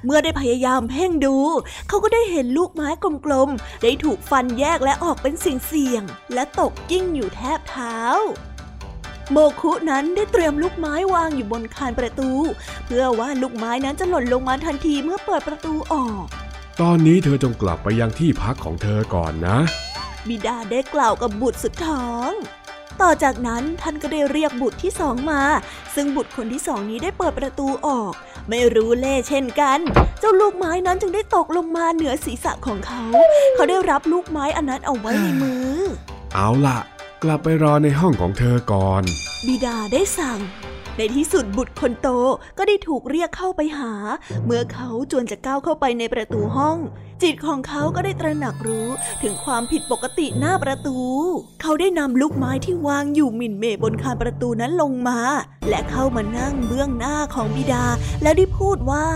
[0.05, 1.37] เมื่อได้พยายามเพ่งดู
[1.89, 2.89] เขาก็ได้เห็นลูกไม้
[3.27, 6.03] กลมๆ ได้ถูกฟันแยกและออกเป็นสิ่งเสี่ยง
[6.35, 7.99] และตกกิ้งอยู่แทบเท้า
[9.33, 12.31] โมคุนั้นได้เตรียมลูกไม้วางอยู่บนคานประตู
[12.87, 16.27] เพื่อว่าลูกไม้นั้นจะหล่นลงมาทันทีเมื่อเปิดประตูออก
[16.85, 19.59] ตอนนี้เธอจงกลับไปยังที่พักของเธอก่อนนะ
[20.29, 22.31] บิดาได้กล่าวกับบุตรสุดท้อง
[23.03, 25.43] ต่อจากนั้นท่านก็ได้เรียกบุตรที่สองมา
[25.95, 28.13] ซึ่งบุตรคนที่สองนี้ได้เปิดประตูออก
[28.49, 29.79] ไม่รู้เล่เช่นกัน
[30.21, 33.03] เจ้าลูกไม้นั้นจึงได้ตกลงมาเหนือศีรษะของเขา
[33.55, 35.77] เขาได้รับลูกไม้อันนั้นเอาไว้ในมือ
[36.35, 36.79] เอาล่ะ
[37.23, 39.03] กลับไปรอในห้องของเธอก่อน
[39.47, 40.39] บิดาได้สั่ง
[40.99, 42.09] ในที่สุดบุตรคนโต
[42.59, 43.93] ก็ได้ถูกเรียกเข้าไปหา
[44.45, 46.79] เมื่อเขาจวนจะก้าวเข้าไปในประตูห้อง
[47.23, 48.89] จิตของเขาก็ได้ตระหนักรู้
[49.23, 50.99] ถึงความผิดปกติหน้าประตู
[51.63, 55.21] เขาได้นำลูกไม้ที่วางอยู่หมิ่นเมบนคานประตูนั้นลงมา
[55.69, 57.85] และเข้ามานั่งเบื้องหน้าของบิดา
[58.23, 59.07] แล้วได้พูดว่า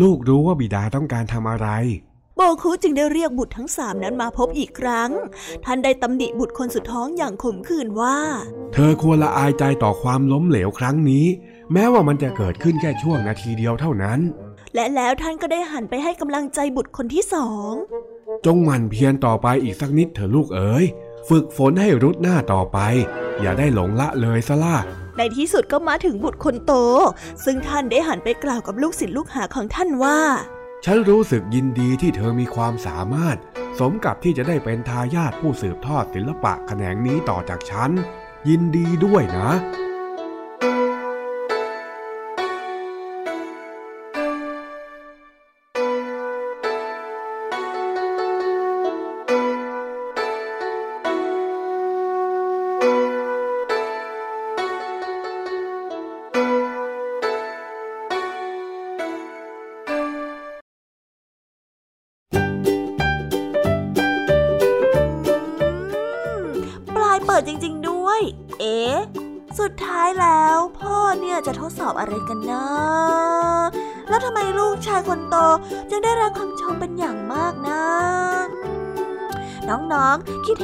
[0.00, 1.68] ลูกรู้ว่าบิดาต้องการทำอะไร
[2.40, 5.10] โบคุจึงได้เรียกบุตรทั้งสามนั้นมาพบอีกครั้ง
[5.64, 8.16] ท่านได้ตำหนิบุตรคนสุดท้องอย่างขมขื่นว่า
[8.72, 11.26] เธอควรละอายใจต่อความล้มเหลวครั้งนี้
[11.72, 14.18] แม้ว่ามันจะเกิดขึ้นแค่ช่วงนาทีเดียวเท่านั้น
[14.74, 17.72] และแล้วท่านก็ได้หันไปให้กำลังใจบุตรคนที่สอง
[18.46, 20.84] จงหมั่นเพียรต่อไปอีกสักนิดเถอะลูกเอ๋ย
[21.28, 22.78] ฝึกฝนให้รุดหน้าต่อไป
[23.40, 24.76] อย่าได้หลงละเลยซะล่ะ
[25.16, 26.72] ในที่สุดก็มาถึงบุตรคนโต
[27.44, 30.20] ซึ่งท่านได้หันไปกล่าวกับลูกศิษย์ลูกหาของท่านว่า
[30.84, 33.36] ฉันรู้สึกยินดีที่เธอมีความสามารถ
[33.80, 37.90] สมกับที่จะได้เป็นทายาทผู้สืบทอดศิลปะแขนงนี้ต่อจากฉัน
[38.48, 39.50] ยินดีด้วยนะ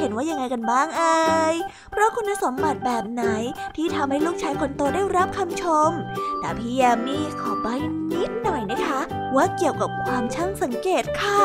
[0.05, 1.55] ห็นว่ายังไงกันบ้างเอ่ย
[1.91, 3.23] เพราะคุณสมบัติแบบไหน
[3.75, 5.89] ที่ทำให้ลูกชายคนโตได้รับคำชม
[6.39, 7.67] แต่พี่แยมมี่ขอใบ
[8.11, 8.99] นิดหน่อยนะคะ
[9.35, 11.41] ว่าเกี่ยวกับความช่างสังเกตค่ะ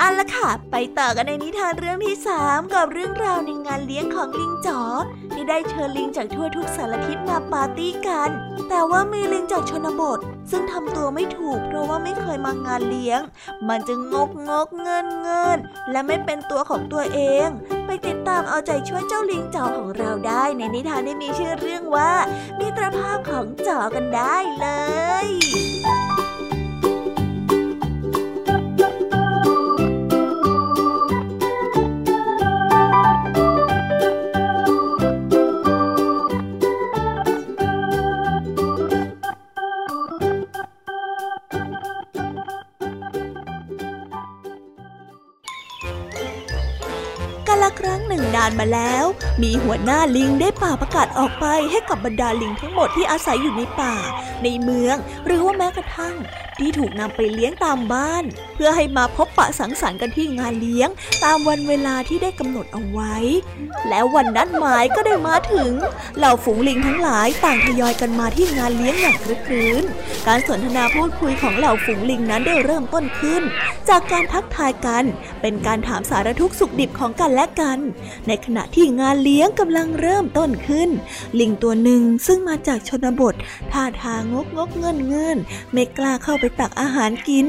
[0.00, 4.80] อันละค่ะ ไปต่อกันในนิทานเรื่องที่สามกับเรื่องราวในงานเลี้ยงของลิงจ๋อ
[5.32, 8.30] ที่ได้เชิญลิงจากทั่วทุกสารทิศมาปาร์ตี้กัน
[8.68, 10.20] แต่ว่ามีลิงจากชนบท
[10.52, 13.20] ซึ่งทำตัวไม่ถูกเพราะว่าไม่เคยมางานเลี้ยง
[13.68, 15.58] มันจึงงกงกเงินเงิน
[15.90, 17.48] และไม่เป็นตัวของตัวเอง
[17.86, 22.12] ไปติดตามเอาใจช่วยเจ้าลิงจ๋อของเราได้ในนิทานที่มีชื่อเรื่องว่า
[22.58, 24.66] มิตรภาพของจ๋อกันได้เล
[25.26, 49.04] ยานมาแล้ว
[49.42, 53.94] มีหัวหน้าลิงได้ป่าประกาศออกไปให้กับบรรดาลิงทั้งหมดที่อาศัยอยู่ในป่า
[54.42, 56.16] ในเมือง หรือว่าแม้กระทั่ง
[56.62, 60.88] ที่ถูกนำไปเลี้ยงตามบ้าน เพื่อให้มาพบปะสังสรรค์กันที่งานเลี้ยง
[61.24, 63.14] ตามวันเวลาที่ได้กำหนดเอาไว้
[63.88, 65.72] แล้ววันนัดหมายก็ได้มาถึง
[66.18, 69.82] เหล่าฝูงลิงทั้งหลายต่างทยอยกันมาที่งานเลี้ยงอย่างคลึกคลื้น
[70.26, 73.42] การสนทนาพูดคุยของเหล่าฝูงลิงนั้นได้เริ่มต้นขึ้น
[73.88, 75.04] จากการทักทายกัน
[75.42, 77.78] เป็นการถามสารทุกข์สุขดิบของกันและกัน
[78.26, 80.90] ในขณะที่งานเลี้ยงกำลังเริ่มต้นขึ้น
[81.40, 83.34] ลิงตัวหนึ่งซึ่งมาจากชนบท
[83.72, 85.36] ท่าทางงกงกเงินเงิน
[85.72, 87.46] ไม่กล้าเข้าไปตักอาหารกิน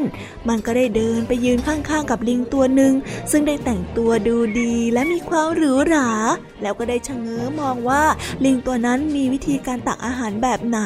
[0.47, 2.93] มันก็ได้เดินไปยืนข้างๆกับลิงตัวหนึ่ง
[3.31, 6.09] ซึ่งได้แต่งตัวดูดีและมีความหรูหรา
[6.61, 8.03] แล้วก็ได้ชะเง้อมองว่า
[8.45, 10.79] ลิงตัวนั้นมีวิธีการตักอาหารแบบไหน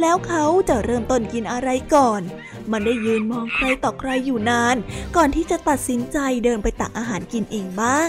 [0.00, 2.22] แล้วเขาจะเริ่มต้นกินอะไรก่อน
[2.70, 4.76] มันได้ยืนมองใครต่อใครอยู่นาน
[5.16, 8.08] ก่อนที่จะตัดสินใจเดินไปตักอาหารกินเองบ้าง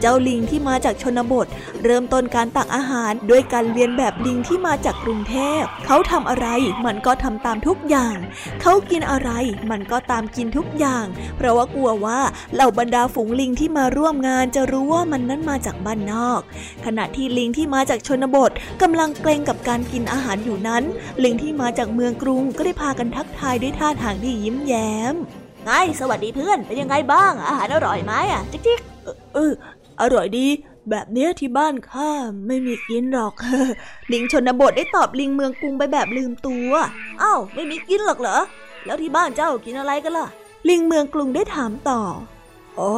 [0.00, 1.46] เจ้าลิงที่มาจากชนบท
[1.84, 6.46] เริ่มต้นการตักอาหารด้วยการเรียนแบบลิงที่มาจากกรุงเทพ เขาทำอะไร
[6.86, 8.16] มันก็ทำตามทุกอย่าง
[8.62, 9.30] เขากินอะไร
[9.70, 11.04] มันก็ตามกินทุกอย่าง
[11.36, 12.20] เพราะว่ากลัวว่า
[12.54, 16.40] เหล่าบรรดาฝูงลิงที่มาร่วมงานจะรู้ว่ามันนั้นมาจากบ้านนอก
[16.84, 18.50] ขณะที่ลิงที่มาจากชนบท
[18.82, 20.82] กำลังเกรงกับการกินอาหารอยู่นั้น
[21.24, 25.14] ลิงที่มาจากเมืองกรุงก็ได้พากันทักทายด้วยท่าทางที่ยิ้มแย้ม
[25.64, 28.80] ไงสวัสดีเพื่อน เป็นยังไงบ้าง อาหารอร่อยไหมอะ จิ๊กจิ๊ก
[29.34, 29.52] เออ
[30.00, 30.46] อร่อยดี
[30.90, 32.10] แบบเนี้ยที่บ้านข้า
[32.46, 33.32] ไม่มีกินหรอก
[34.12, 36.72] ลิงชนบทได้ตอบลิงเมืองกรุงไปแบบลืมตัว
[37.22, 38.38] อ้าวไม่มีกินหรอกเหรอ
[38.84, 40.26] แล้วที่บ้านเจ้ากินอะไรกันล่ะ
[40.68, 42.00] ลิงเมืองกรุงได้ถามต่อ
[42.78, 42.90] อ๋อ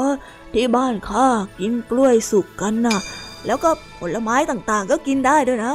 [0.55, 1.27] ที่บ้านข้า
[1.59, 2.99] กินกล้วยสุกกันนะ
[3.47, 5.75] แล้วก็ผลไม้ต่างๆ ก็กินได้ด้วยนะ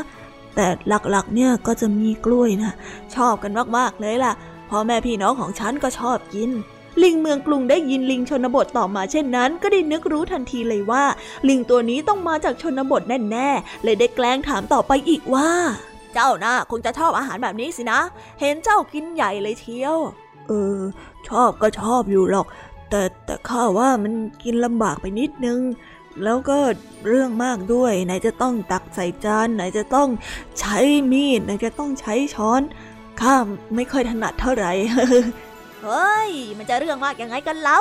[0.56, 2.72] แต่หลักๆ เนี่ยก็จะมีกล้วยนะ
[3.16, 4.34] ชอบกันมากๆเลยล่ะ
[4.70, 6.50] พ่อแม่พี่น้องของฉันก็ชอบกิน
[7.02, 11.04] ลิงเมืองกรุงได้ยินลิงชนบทต่อมาเช่นนั้น ก็ได้นึกรู้ทันทีเลยว่า
[11.50, 13.02] ลิงตัวนี้ต้องมาจากชนบท
[13.32, 15.50] แน่ๆ เลยได้แกล้งถามต่อไปอีกว่า
[16.14, 18.00] เจ้านะคงจะชอบอาหารแบบนี้สินะ
[18.40, 19.98] เห็นเจ้ากินใหญ่เลยเชียว
[20.48, 20.80] เออ
[21.30, 22.48] ชอบก็ชอบอยู่หรอก
[22.90, 25.60] แต่แต่ข้าว่ามันกินลำบากไปนิดนึง
[26.24, 26.58] แล้วก็
[27.08, 30.10] เรื่องมากด้วย ไหนจะต้องตักใส่จานไหนจะต้อง
[30.60, 30.80] ใช้
[31.12, 32.62] มีดไหนจะต้องใช้ช้อน
[33.22, 33.36] ข้า
[33.76, 34.72] ไม่ค่อยถนัดเท่าไหร่
[35.84, 37.80] เฮ้ย มันจะเรื่องมากยังไงกันเล่า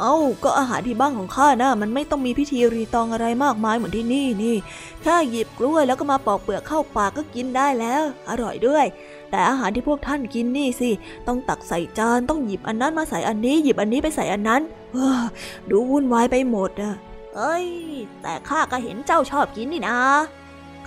[0.00, 4.56] เอ้า ก็อาหารที่บ้านของข้านะ มันไม่ต้องมีพิธีรีตองอะไรมากมายเหมือนที่นี่นี่
[5.02, 8.86] แค่หยิบกล้วยแล้วก็มาปอกเปลือกเข้าปากก็กินได้แล้ว อร่อยด้วย
[9.30, 10.90] แต่อาหารที่พวกท่านกินนี่สิ
[11.26, 14.62] ต้องตักใส่จาน ต้องหยิบอันนั้นมาใส่อันนี้ หยิบอันนี้ไปใส่อันนั้น
[15.70, 16.94] ดูวุ่นวายไปหมดอะ
[17.36, 17.66] เอ้ย
[18.22, 19.98] แต่ข้าก็เห็นเจ้าชอบกินนี่นะ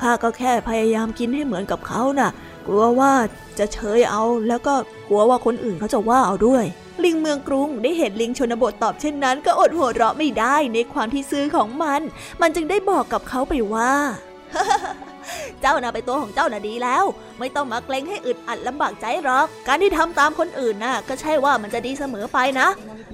[0.01, 2.29] ข้าก็แค่พยายามกินให้เหมือนกับเขานะ่ะ
[2.67, 3.13] กลัวว่า
[3.59, 4.75] จะเฉยเอา แล้วก็
[5.07, 6.65] กลัวว่าคนอื่นเขาจะว่าเอาด้วย
[7.03, 12.01] ลิงเมืองกรุงได้เห็นลิงชนบทตอบเช่นนั้น ก็อดหัวเราะไม่ได้ในความที่ซื้อของมัน
[12.41, 13.93] มันจึงได้บอกกับเขาไปว่า
[15.61, 17.03] เจ้าน่ะเป็นตัวของเจ้าน่ะดีแล้ว
[17.39, 22.67] ไม่ต้องมาเกรงให้อึดอัดลำบากใจหรอก การที่ทำตามคนอื่นน่ะ ก็ใช่ว่ามันจะดีเสมอไปนะ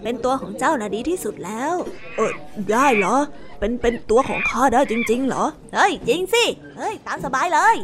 [0.03, 1.73] เป็นตัวของเจ้าน่ะดีที่สุดแล้ว
[2.17, 2.33] เออ
[2.71, 3.17] ได้เหรอ
[3.59, 5.43] เป็นเป็นตัวของข้าได้จริง ๆ เหรอ
[5.75, 6.43] เฮ้ยจริงสิ
[6.77, 7.75] เฮ้ยตามสบายเลย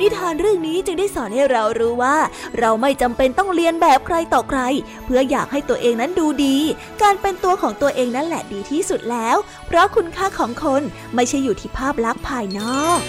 [0.00, 2.16] นิทานเรื่องนี้จึงได้สอนให้เรารู้ว่า
[2.58, 4.60] เราไม่จำเป็นต้องเรียนแบบใครต่อใคร
[5.04, 6.56] เพื่ออยากให้ตัวเองนั้นดูดี
[7.02, 10.82] การเป็นตัวของตัวเองนั่นแหละดีที่สุดแล้ว เพราะคุณค่าของคน
[11.14, 13.00] ไม่ใช่อยู่ที่ภาพลักษณ์ภายนอก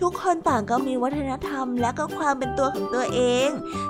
[0.00, 3.48] ทุกคนต่างก็มีวัฒนธรรมและก็ความเป็นตัวของตัวเอง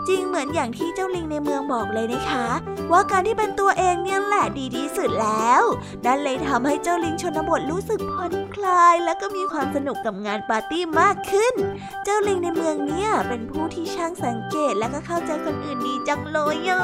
[0.08, 2.46] จริงเหมือนอย่างที่เจ้าลิงในเมืองบอกเลยนะคะ
[2.92, 5.62] ว่าการที่เป็นตัวเองเนี่ยแหละดีที่สุดแล้ว
[6.04, 11.54] นั่นเลยทำให้เจ้าลิงชนบทรู้สึกผ่อนคลาย และก็มีความสนุกกับงานปาร์ตี้มากขึ้น
[12.04, 16.82] เจ้าลิงในเมืองเนี่ยเป็นผู้ที่ช่างสังเกตและก็เข้าใจคนอื่นดีจังเลยอะ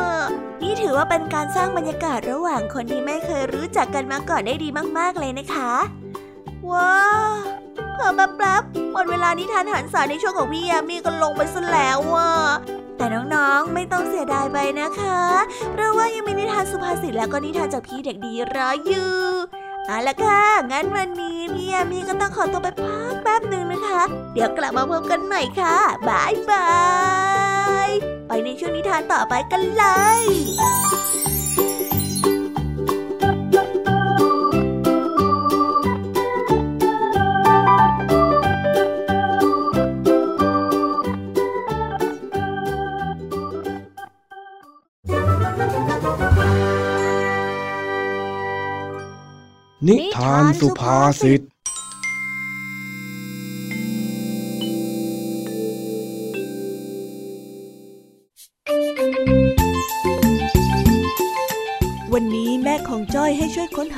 [0.62, 4.68] นี่ถือว่าเป็นการสร้างบรรยากาศระหว่างคนที่ไม่เคยรู้จักกันมาก่อนได้ดี
[4.99, 5.72] มากๆเลยนะคะ
[6.70, 7.30] ว้าว
[7.97, 12.32] เพิ่มแป๊บๆหมดเวลานิทานหันษาในช่วงของพี่ยามีก็ลงไปซะแล้วอะ
[12.97, 15.22] แต่น้องๆ ไม่ต้องเสียดายไปนะคะ
[15.72, 19.14] เพราะว่ายังมีนิทานสุภาษิตและก็นิทานจากพี่เด็กดีรออยู่
[19.86, 20.42] เอาละค่ะ
[20.72, 24.03] งั้นวันนี้พี่ยามีก็ต้องขอตัวไปพักแป๊บหนึ่งนะคะ
[24.34, 25.76] เดี๋ยวกลับมาพบกันใหม่ค่ะ
[26.09, 26.68] บายบา
[27.86, 27.90] ย
[28.28, 29.84] ไปในช่วงนิทานต่อไปกันเล
[30.20, 30.22] ย
[49.89, 51.41] นิทานสุภาษิต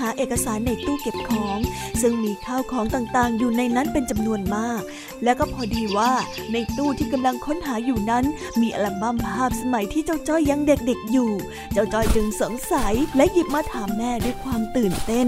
[0.01, 1.59] หาเอกสารในตู้เก็บของ
[2.03, 4.82] ซึ่งมีข้าวของต่างๆ อยู่ในนั้นเป็นจำนวนมาก
[5.24, 6.12] และก็พอดีว่า
[6.53, 8.24] ในตู้ที่กำลังค้นหาอยู่นั้น
[8.61, 11.30] มีอัลบั้มภาพสมัยที่เจ้าจ้อยยังเด็กๆอยู่
[11.72, 15.26] เจ้าจ้อยจึงสงสัยและหยิบมาถามแม่ด้วยความตื่นเต้น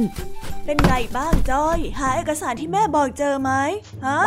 [0.64, 3.50] เป็นไงบ้างจ้อย หาเอกสารที่แม่บอกเจอไหม
[4.06, 4.20] ฮะ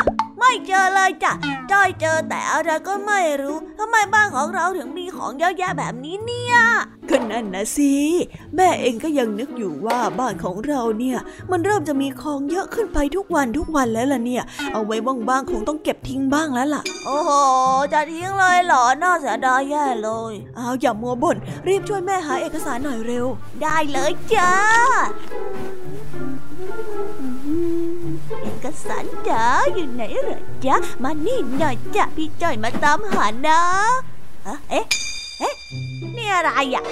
[0.45, 1.33] ไม่เจอเลยจ้ะ
[1.71, 6.55] จ้อยเจอแต่อะไรก็ไม่รู้ทำไมบ้านของเราถึงมีของเยอะแยะแบบนี้เนี่ย
[7.09, 7.93] ก็นั่นนะสิ
[8.55, 11.17] แม่เองก็ยังนึกอยู่ว่าบ้านของเราเนี่ย
[11.51, 14.97] มันเริ่มจะมีของเยอะขึ้นไปทุกวันทุกวันแล้วล่ะเนี่ย เอาไว้
[15.29, 17.31] บ้างๆคงต้องเก็บทิ้งบ้างแล้วล่ะ โอ้โห
[17.93, 21.37] จะทิ้งเลยเหรอน่าเสียดายแย่เลยเอาอย่ามัวบ่น
[21.67, 23.25] รีบช่วยแม่หาเอกสารหน่อยเร็ว
[23.61, 24.53] ได้เลยจ้า
[28.43, 29.43] เอกสารจ๋า
[29.73, 33.59] อยู่ไหนเหรอจ๊ะมานี่หน่อยจ้ะพี่จ้อยมาตามหานะ
[34.69, 34.85] เอ๊ะ
[35.39, 35.55] เอ๊ะ
[36.15, 36.83] นี่อะไรอะ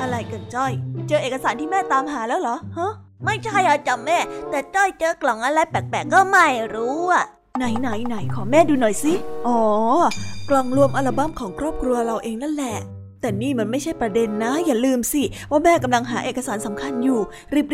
[0.00, 0.72] อะไรกันจ้อย
[1.08, 2.92] เจอเอกสารที่แม่ตามหาแล้วเหรอฮะ
[3.24, 4.18] ไม่ใช่อะจ้ะแม่
[4.50, 7.24] แต่จ้อยเจอกล่องอะไรแปลกๆก็ไม่รู้อะ
[7.58, 9.12] ไหนไหนไหนขอแม่ดูหน่อยสิ
[9.46, 9.58] อ๋อ
[10.48, 12.76] กล่องรวมอัลบั้มของครอบครัวเราเองนั่นแหละ
[13.20, 17.20] แต่นี่มันไม่ใช่ประเด็นนะ อย่าลืมสิ ว่าแม่กำลังหาเอกสารสำคัญอยู่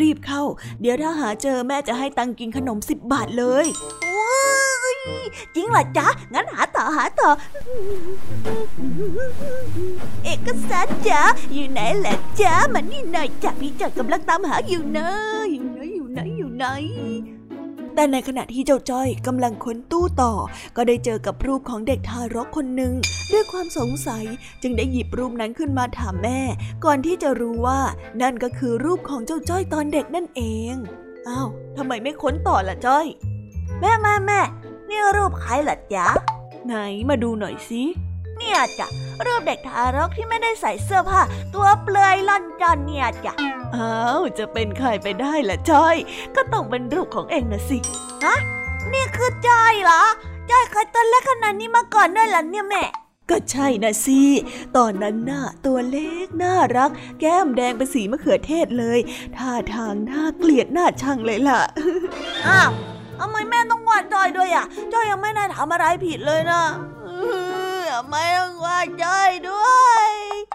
[0.02, 0.42] รีบๆเข้า
[0.80, 3.66] เดี๋ยวถ้าหาเจอแม่จะให้ตังกินขนมสิบบาทเลย
[4.16, 4.34] ว้
[4.96, 4.98] ย
[5.54, 7.30] จริงเหรอจ๊ะ งั้นหาต่อหาต่อ
[10.24, 11.22] เอกสารจ๊ะ
[11.52, 15.08] อยู่ไหนแหละจ๊ะ มันนี่หน่อยจ้ะพี่จอยกำลังตามหาอยู่นะ
[15.52, 16.64] อยู่ไหนอยู่ไหนอยู่ไหน
[17.94, 20.32] แต่ในขณะที่เจ้าจ้อยกำลังค้นตู้ต่อ
[20.76, 22.92] ก็ได้เจอกับรูปของเด็กทารกคนหนึ่ง
[23.32, 24.24] ด้วยความสงสัย
[24.62, 26.40] จึงได้หยิบรูปนั้นขึ้นมาถามแม่
[26.84, 27.80] ก่อนที่จะรู้ว่า
[28.22, 30.42] นั่นก็คือรูปของเจ้าจ้อยตอนเด็กนั่นเอ
[30.72, 30.74] ง
[31.28, 33.06] อ้าวทำไมไม่ค้นต่อล่ะจ้อย
[33.80, 34.40] แม่แม่แม่
[34.88, 36.08] นี่รูปใครล่ะจ๊ะ
[36.66, 36.74] ไหน
[37.08, 37.82] มาดูหน่อยสิ
[38.38, 38.88] เนี่ยจ้ะ
[39.26, 41.20] รูปเด็กทารกที่ไม่ได้ใส่เสื้อผ้า
[41.54, 43.32] ตัวเปลือยล่อนจอนเนี่ยจ้ะ
[43.76, 45.96] อ้าวจะเป็นใครไปได้ล่ะจ้อย
[46.36, 47.78] ก็ต้องเป็นรูปของเองนะสิ
[48.24, 48.36] ฮะ
[48.92, 50.02] นี่คือจ้อยเหรอ
[50.50, 52.84] จ้อยเคยตัวเล็กขนาดนี้มาก่อนด้วยเหรอเนี่ยแม่
[53.30, 54.20] ก็ใช่นะสิ
[54.76, 58.98] ตอนนั้นน่ะตัวเล็กน่ารัก แก้มแดงเป็นสีมะเขือเทศเลย
[59.36, 61.60] ท่าทางน่าเกลียดน่าชังเลยล่ะ
[62.46, 62.70] อ้าว
[63.18, 66.62] ทำไมแม่ต้องว่าจอยด้วยอะ จอยยังไม่ได้ทำอะไรผิดเลยนะ
[67.03, 67.03] ทำ
[68.08, 70.10] ไมต้องว่าจอยด้วย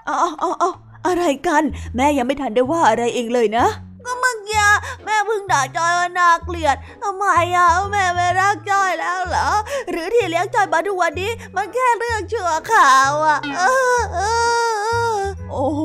[0.10, 0.72] อ๋ออ๋ออ๋อ
[1.08, 1.64] อะไรกัน
[1.96, 3.66] แม่ยังไม่ทันได้ว่าอะไรเองเลยนะ
[4.06, 4.68] ก็เมื่อกี้
[5.04, 9.50] แม่เพิ่งด่าจอยว่าน่าเกลียดทำไมอะแม่ไม่รักจอยแล้วเหรอ
[9.90, 13.62] หรือที่เลี้ยงจอยมาทุกวันนี้ มันแค่เรื่องชั่วข่าวอะเอ
[13.98, 14.20] อเอ
[14.68, 14.88] อเอ
[15.18, 15.20] อ
[15.52, 15.82] โอ้โห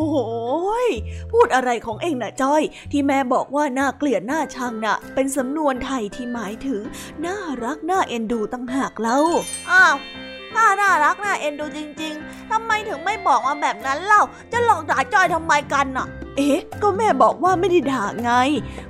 [0.87, 0.89] ย
[1.33, 2.63] พูดอะไรของเองน่ะจ้อย
[2.93, 6.81] ที่แม่บอกว่าน่าเกลียดน่าชังน่ะ เป็นสำนวนไทยที่หมายถึง
[7.27, 9.19] น่ารักน่าเอ็นดูตั้งหากเล่า
[9.71, 9.97] อ้าว
[10.55, 16.07] ถ้าน่ารักน่าเอ็นดูจริง ๆทำไมถึงไม่บอกมาแบบนั้นเล่า จะหลอกด่าจอยทำไมกันน่ะ
[16.37, 18.33] เอ๊ะ ก็แม่บอกว่าไม่ได้ด่าไง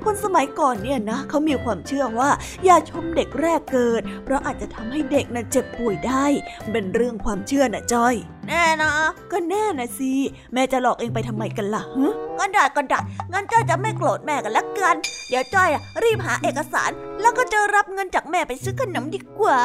[0.04, 2.30] คนสมัยก่อนเนี่ยนะเขามีความเชื่อว่า
[2.64, 6.24] อย่าชมเด็กแรกเกิด เพราะอาจจะทำให้เด็กน่ะเจ็บป่วยได้
[6.70, 8.14] เป็นเรื่องความเชื่อนะจอย
[8.48, 8.92] แน่นะ
[9.32, 10.12] ก็แน่นะสิ
[10.52, 13.00] แม่จะหลอกเองไปทำไมกันล่ะฮะก็ได้ก็ได้
[13.32, 14.96] งั้นจ้อยจะไม่โกรธแม่กันละกัน
[15.28, 16.90] เดี๋ยวจ้อยอะรีบหาเอกสาร
[17.20, 19.58] แล้วก็จะรับเงินจากแม่ไปซื้อขนมดีกว่า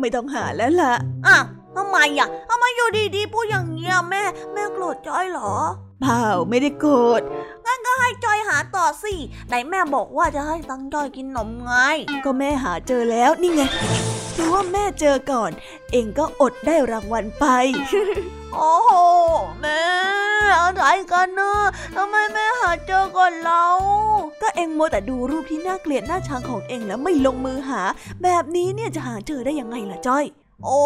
[0.00, 0.92] ไม่ต้องหาแล้วล่ะ
[1.26, 1.44] อ้าว
[1.76, 4.22] ทำไมอะทำไมอยู่ดีๆพูดอย่างเงี้ยแม่
[4.52, 5.54] แม่โกรธจ้อยเหรอ
[6.00, 7.22] เปล่าไม่ได้โกรธ
[7.66, 9.14] งั้นก็ให้จอยหาต่อสิ
[9.48, 11.72] ไหนแม่บอกว่าจะให้ตังจอยกินนมไง
[12.24, 13.62] ก็แม่หาเจอแล้วนี่ไง
[14.36, 15.50] ถือว่าแม่เจอก่อน
[15.92, 17.46] เองก็อดได้รางวัลไป
[18.54, 18.90] โอ้โห
[19.60, 19.82] แม่
[20.60, 21.62] อะไรกันเนอะ
[21.96, 23.64] ทำไมแม่หาเจอก่อนเรา
[24.42, 27.80] ก็เองมัวแต่ดูรูปที่น่าเกลียดน่าชังของเองแล้วไม่ลงมือหา
[28.22, 30.24] แบบนี้เนี่ยจะหาเจอได้ยังไงล่ะจ้อย
[30.64, 30.80] โอ้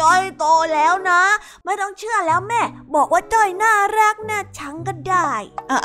[0.00, 0.44] จ้อยโต
[0.74, 1.22] แล้วนะ
[1.64, 2.62] ไม่ต้องเชื่อแล้วแม่
[2.94, 5.30] บอกว่าจ้อยน่ารักน่าชังก็ได้
[5.70, 5.80] อะ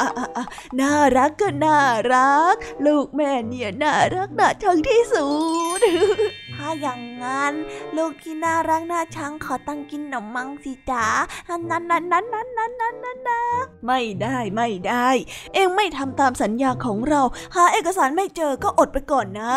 [0.79, 1.79] น่ารักก็น่า
[2.13, 2.55] รัก
[2.85, 5.27] ลูกแม่เนี่ยน่ารักน่าชังที่สุ
[5.77, 5.79] ด
[6.53, 7.53] ถ้าอย่างนั้น
[7.97, 11.05] ลูกที่น่ารักน่าชังขอตั้งกินหนมังสิจ้า
[11.49, 13.29] นั้นนั้นนั้นนั้นนั้นนั้นนั้น
[13.85, 15.07] ไม่ได้ไม่ได้
[15.53, 17.21] เอ็งไม่ทำตามสัญญาของเรา
[17.55, 19.55] หาเอกสารไม่เจอก็อดไปก่อนนะ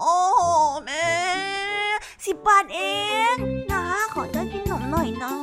[0.00, 0.42] โอ้โห
[0.84, 1.08] แม่
[2.26, 2.80] สิบบาทเอ
[3.32, 3.34] ง
[3.72, 3.84] นะ
[4.14, 5.34] ขอจ้กินหนมหน่อยนะ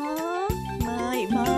[0.83, 1.53] ไม่ไม่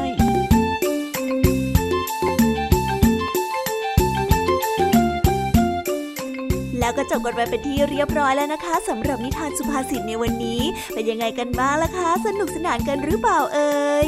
[6.80, 10.62] แล้วก็จบกันไปเป็นที่เรียบร้อยแล้วนะคะสำหรับนิทานสุภาษิตในวันนี้
[10.94, 14.08] เป็นยังไงกันบ้างล่ะคะ สนุกสนานกันหรือเปล่าเอ่ย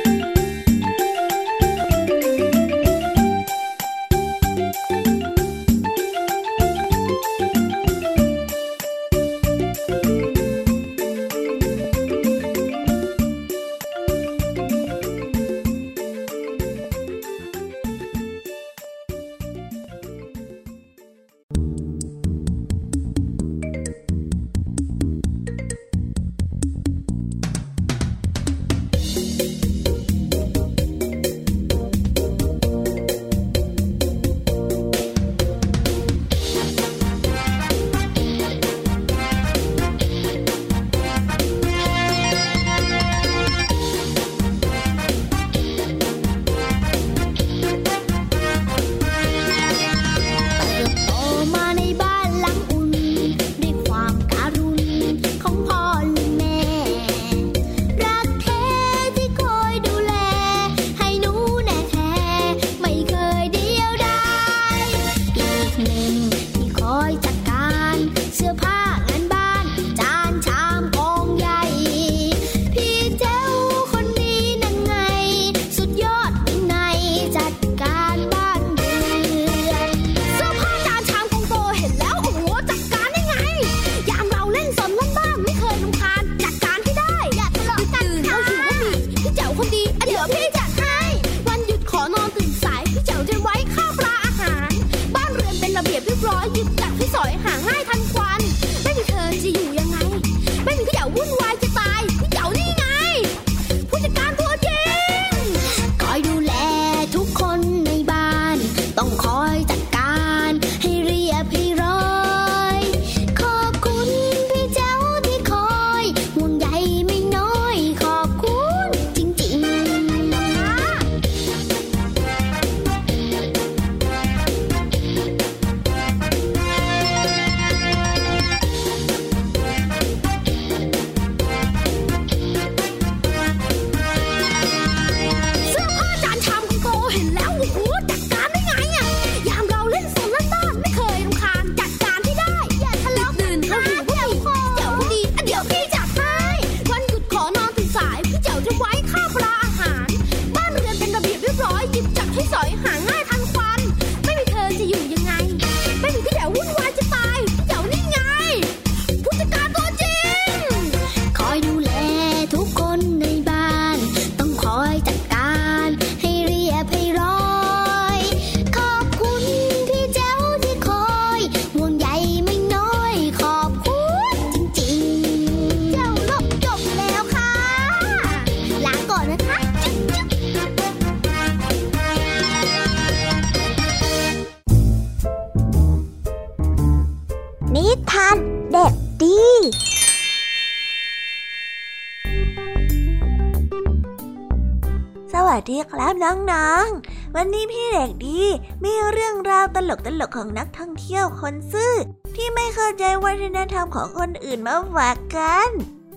[197.43, 198.41] วันนี้พี่เด็กดี
[198.83, 199.91] มีเรื่องราวตล
[200.27, 201.93] กๆของนักท่องเที่ยวคนซื่อ
[202.35, 205.69] ที่ไม่เข้าใจวัฒนธรรมของคนอื่นมาฝากกัน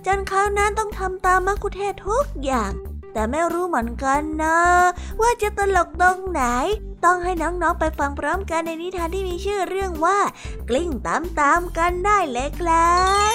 [0.07, 2.73] จนเขานั้นต้องทำตามมักคุเทศทุกอย่าง
[3.13, 4.59] แต่ไม่รู้เหมือนกันนะ
[5.21, 6.43] ว่าจะตลกตรงไหน
[7.05, 10.19] ต้องให้น้องๆไปฟังพร้อมกันในนิทานที่มีชื่อเรื่องว่า
[10.69, 12.95] กลิ้งตามๆกันได้เลยครั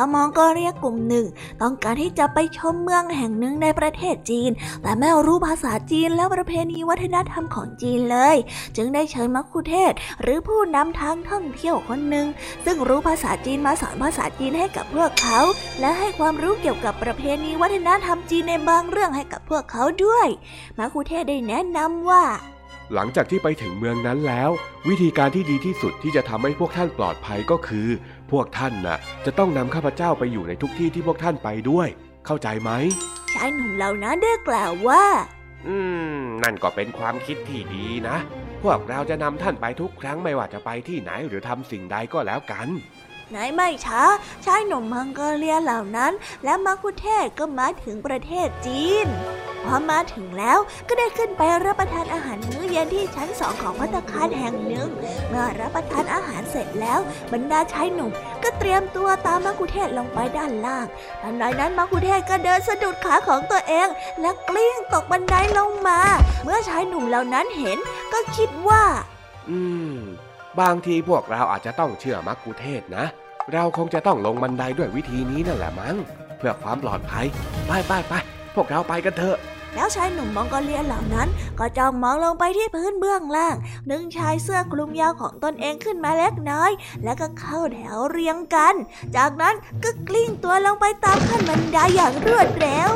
[0.00, 1.26] าวมองก็เรียกกลุ่มหนึ่ง
[1.62, 4.50] ต้องการที่จะไปชมเมืองแห่งหนึ่งในประเทศจีน
[4.82, 8.36] แต่ไม่รู้ภาษาจีนและประเพณีวัฒนธรรมของจีนเลย
[8.76, 9.92] จึงได้เชิญมักคุเทศ
[10.22, 12.26] หรือผู้นำทางท่องเที่ยวคนหนึ่ง
[12.64, 15.40] ซึ่งรู้ภาษาจีนมาสอนภาษาจีนให้กับพวกเขา
[15.80, 20.28] และให้ความรู้เกี่ยวกับประเพณีวัฒนธรรมจีนในบางเรื่องให้กับพวกเขาด้วย
[20.78, 22.24] มักคุเทศได้แนะนำว่า
[22.94, 24.50] หลังจากที่ไปถึงเมืองนั้นแล้ว
[24.88, 27.88] วิธีการที่ดีที่สุดที่จะทำให้พวกท่านปลอดภัยก็คือ
[28.32, 31.88] พวกท่านน่ะ จะต้องนำข้าพเจ้าไปอยู่ในทุกที่ที่พวกท่านไปด้วย
[32.26, 32.70] เข้าใจไหม
[33.32, 35.04] ชายหนุ่มเหล่านั้นได้กล่าวว่า
[35.66, 35.76] อื
[36.16, 38.16] ม นั่นก็เป็นความคิดที่ดีนะ
[38.62, 42.68] พวกเราจะนำท่านไปทุกครั้งไม่ว่าจะไปที่ไหนหรือทำสิ่งใดก็แล้วกัน
[43.30, 44.02] ไหนไม่ช้า
[44.44, 46.12] ชายหนุ่มมังกรเลียเหล่านั้น
[46.44, 49.08] และมักคุเทศก็มาถึงประเทศจีน
[49.66, 50.58] พอมาถึงแล้ว
[50.88, 54.88] ก็ได้ขึ้นไปรับประทานอาหารมื้อเย็นที่ชั้นสองของพัตคารแห่งหนึ่ง
[55.28, 56.98] เมื่อรับประทานอาหารเสร็จแล้ว
[57.32, 58.10] บรรดาชายหนุ่ม
[58.42, 60.86] ก็เตรียมตัวตามมักคุเทศลงไปด้านล่าง
[61.22, 63.88] ทันใดนั้นมักคุเทศก็เดินสะดุดขาของตัวเอง
[64.20, 66.00] และกลิ้งตกบันไดลงมา
[66.44, 67.78] เมื่อชายหนุ่มเหล่านั้นเห็น
[68.12, 68.82] ก็คิดว่า
[69.50, 69.58] อื
[69.94, 69.98] ม
[70.60, 73.04] บางทีพวกเราอาจจะต้องเชื่อมักคุเทศนะ
[73.52, 75.96] เราคงจะต้องลงบันไดด้วยวิธีนี้นั่นแหละมั้ง
[76.38, 77.26] เพื่อความปลอดภัย
[77.66, 78.14] ไปไปไป
[78.54, 79.36] พวกเราไปกันเถอะ
[79.74, 81.28] แล้วชายหนุ่มมองโกเลียเหล่านั้น
[81.58, 83.56] ก็จ้องมองลงไปที่พื้นเบื้องล่าง
[83.90, 86.70] ดึงชายเสื้อคลุมยาวของตนเองขึ้นมาเล็กน้อย
[87.04, 88.74] แล้วก็เข้าแถวเรียงกัน
[89.16, 92.92] จากนั้นก็กลิ้งตัวลงไปตามขั้นบันไดอย่างรวดเร็ว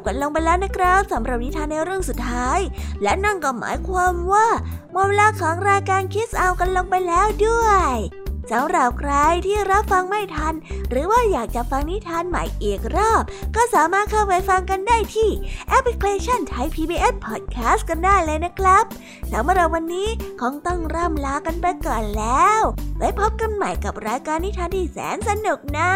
[0.00, 2.58] บกันลงไปแล้วนะครับสำหรับนิทานในเรื่องสุดท้าย
[3.02, 4.46] และนั่นก็หมายความว่า
[4.92, 8.19] หมดเวลาของรายการคิสเอากันลงไปแล้วด้วย
[8.50, 9.12] สำหรับใคร
[9.46, 10.54] ที่รับฟังไม่ทัน
[10.90, 13.22] หรือว่าอยากจะฟังนิทานใหม่อีกรอบ
[13.56, 15.30] ก็สามารถเข้าไปฟังกันได้ที่
[15.68, 18.84] แอปพลิเคชันไทย PBS Podcast กันได้เลยนะครับ
[19.32, 20.08] สำหรับวันนี้
[20.40, 22.60] คงต้องร่ำลากันไปก่อนแล้ว
[22.98, 25.90] ไว้พบกันใหม่กับรายการนิทานที่แสนสนุกนะ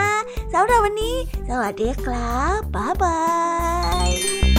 [0.55, 1.17] สำหรับวันนี้
[1.49, 3.21] สวัสดีครับบ๊ายบา
[4.09, 4.54] ย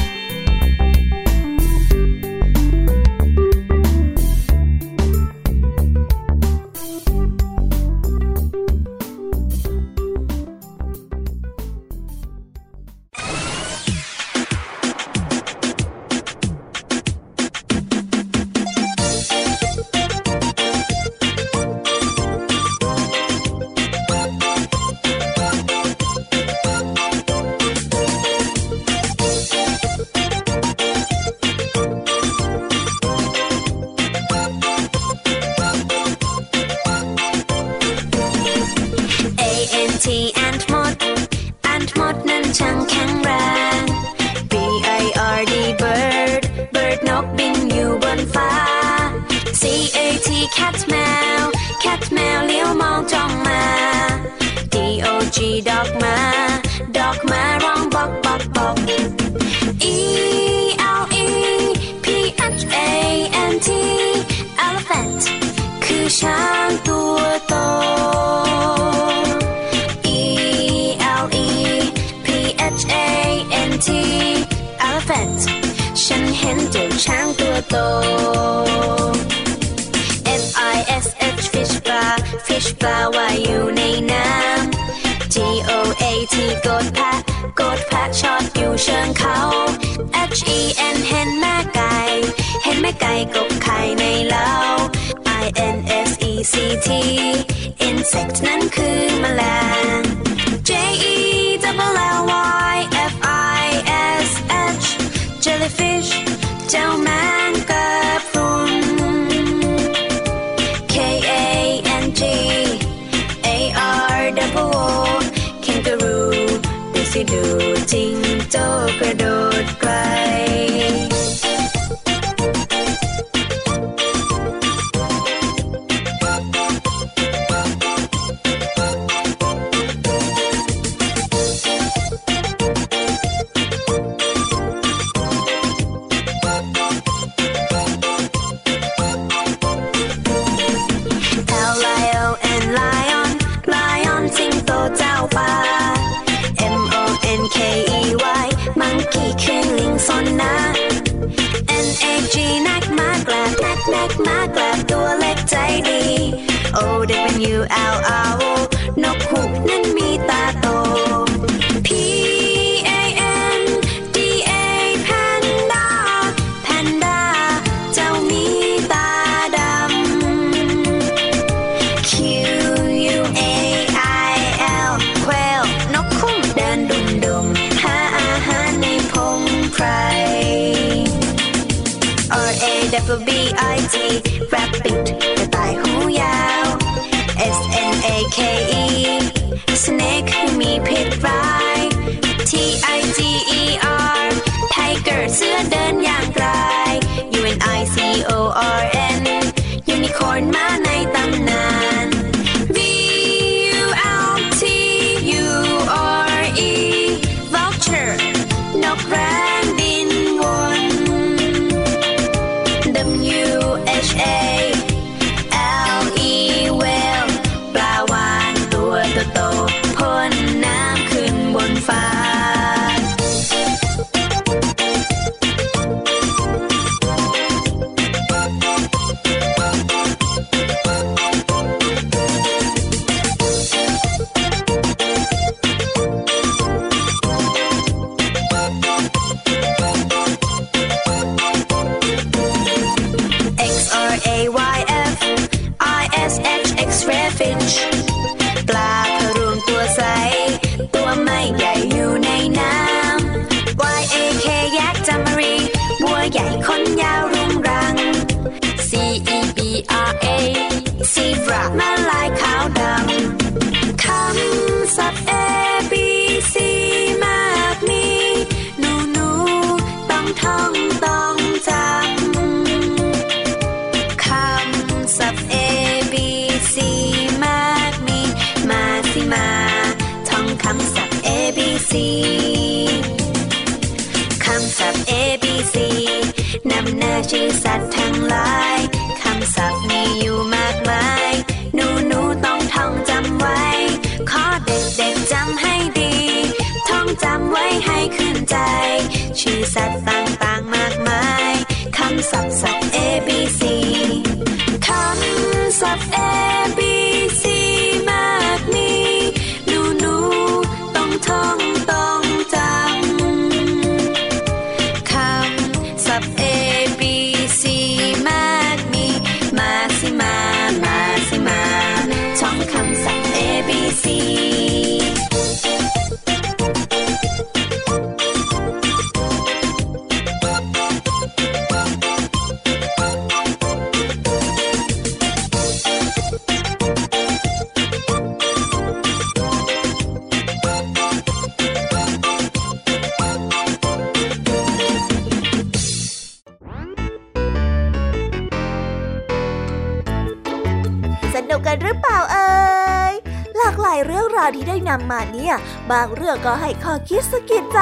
[354.95, 355.55] นำมาเนี่ย
[355.91, 357.79] บางเรื่องก็ให้ข้อคิดสะกิดใจ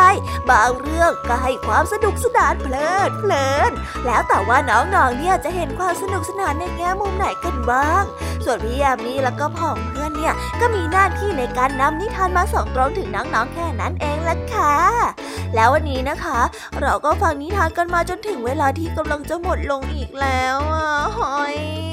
[0.52, 3.72] บางเรื่องก็ให้ความสนุกสนานเพลิดเพลิน
[4.06, 8.04] แล้วแต่ว่าน้องๆเนี่ยจะเห็นความสนุกสนานในแง่มุมไหนกันบ้าง
[8.46, 14.76] ส่วนพี่ยามีแล้วก็พ่องเพื่อนเนี่ยก็มีหน้าที่ในการนำนิทานมาส่งตรงถึงน้องๆแค่นั้นเองละค่ะ
[15.56, 16.40] แล้ววันนี้นะคะ
[16.82, 20.88] เราก็ฟังนิทานกันมาจนถึงเวลาที่กำลังจะหมดลงอีกแล้วอะ
[21.18, 21.93] หอย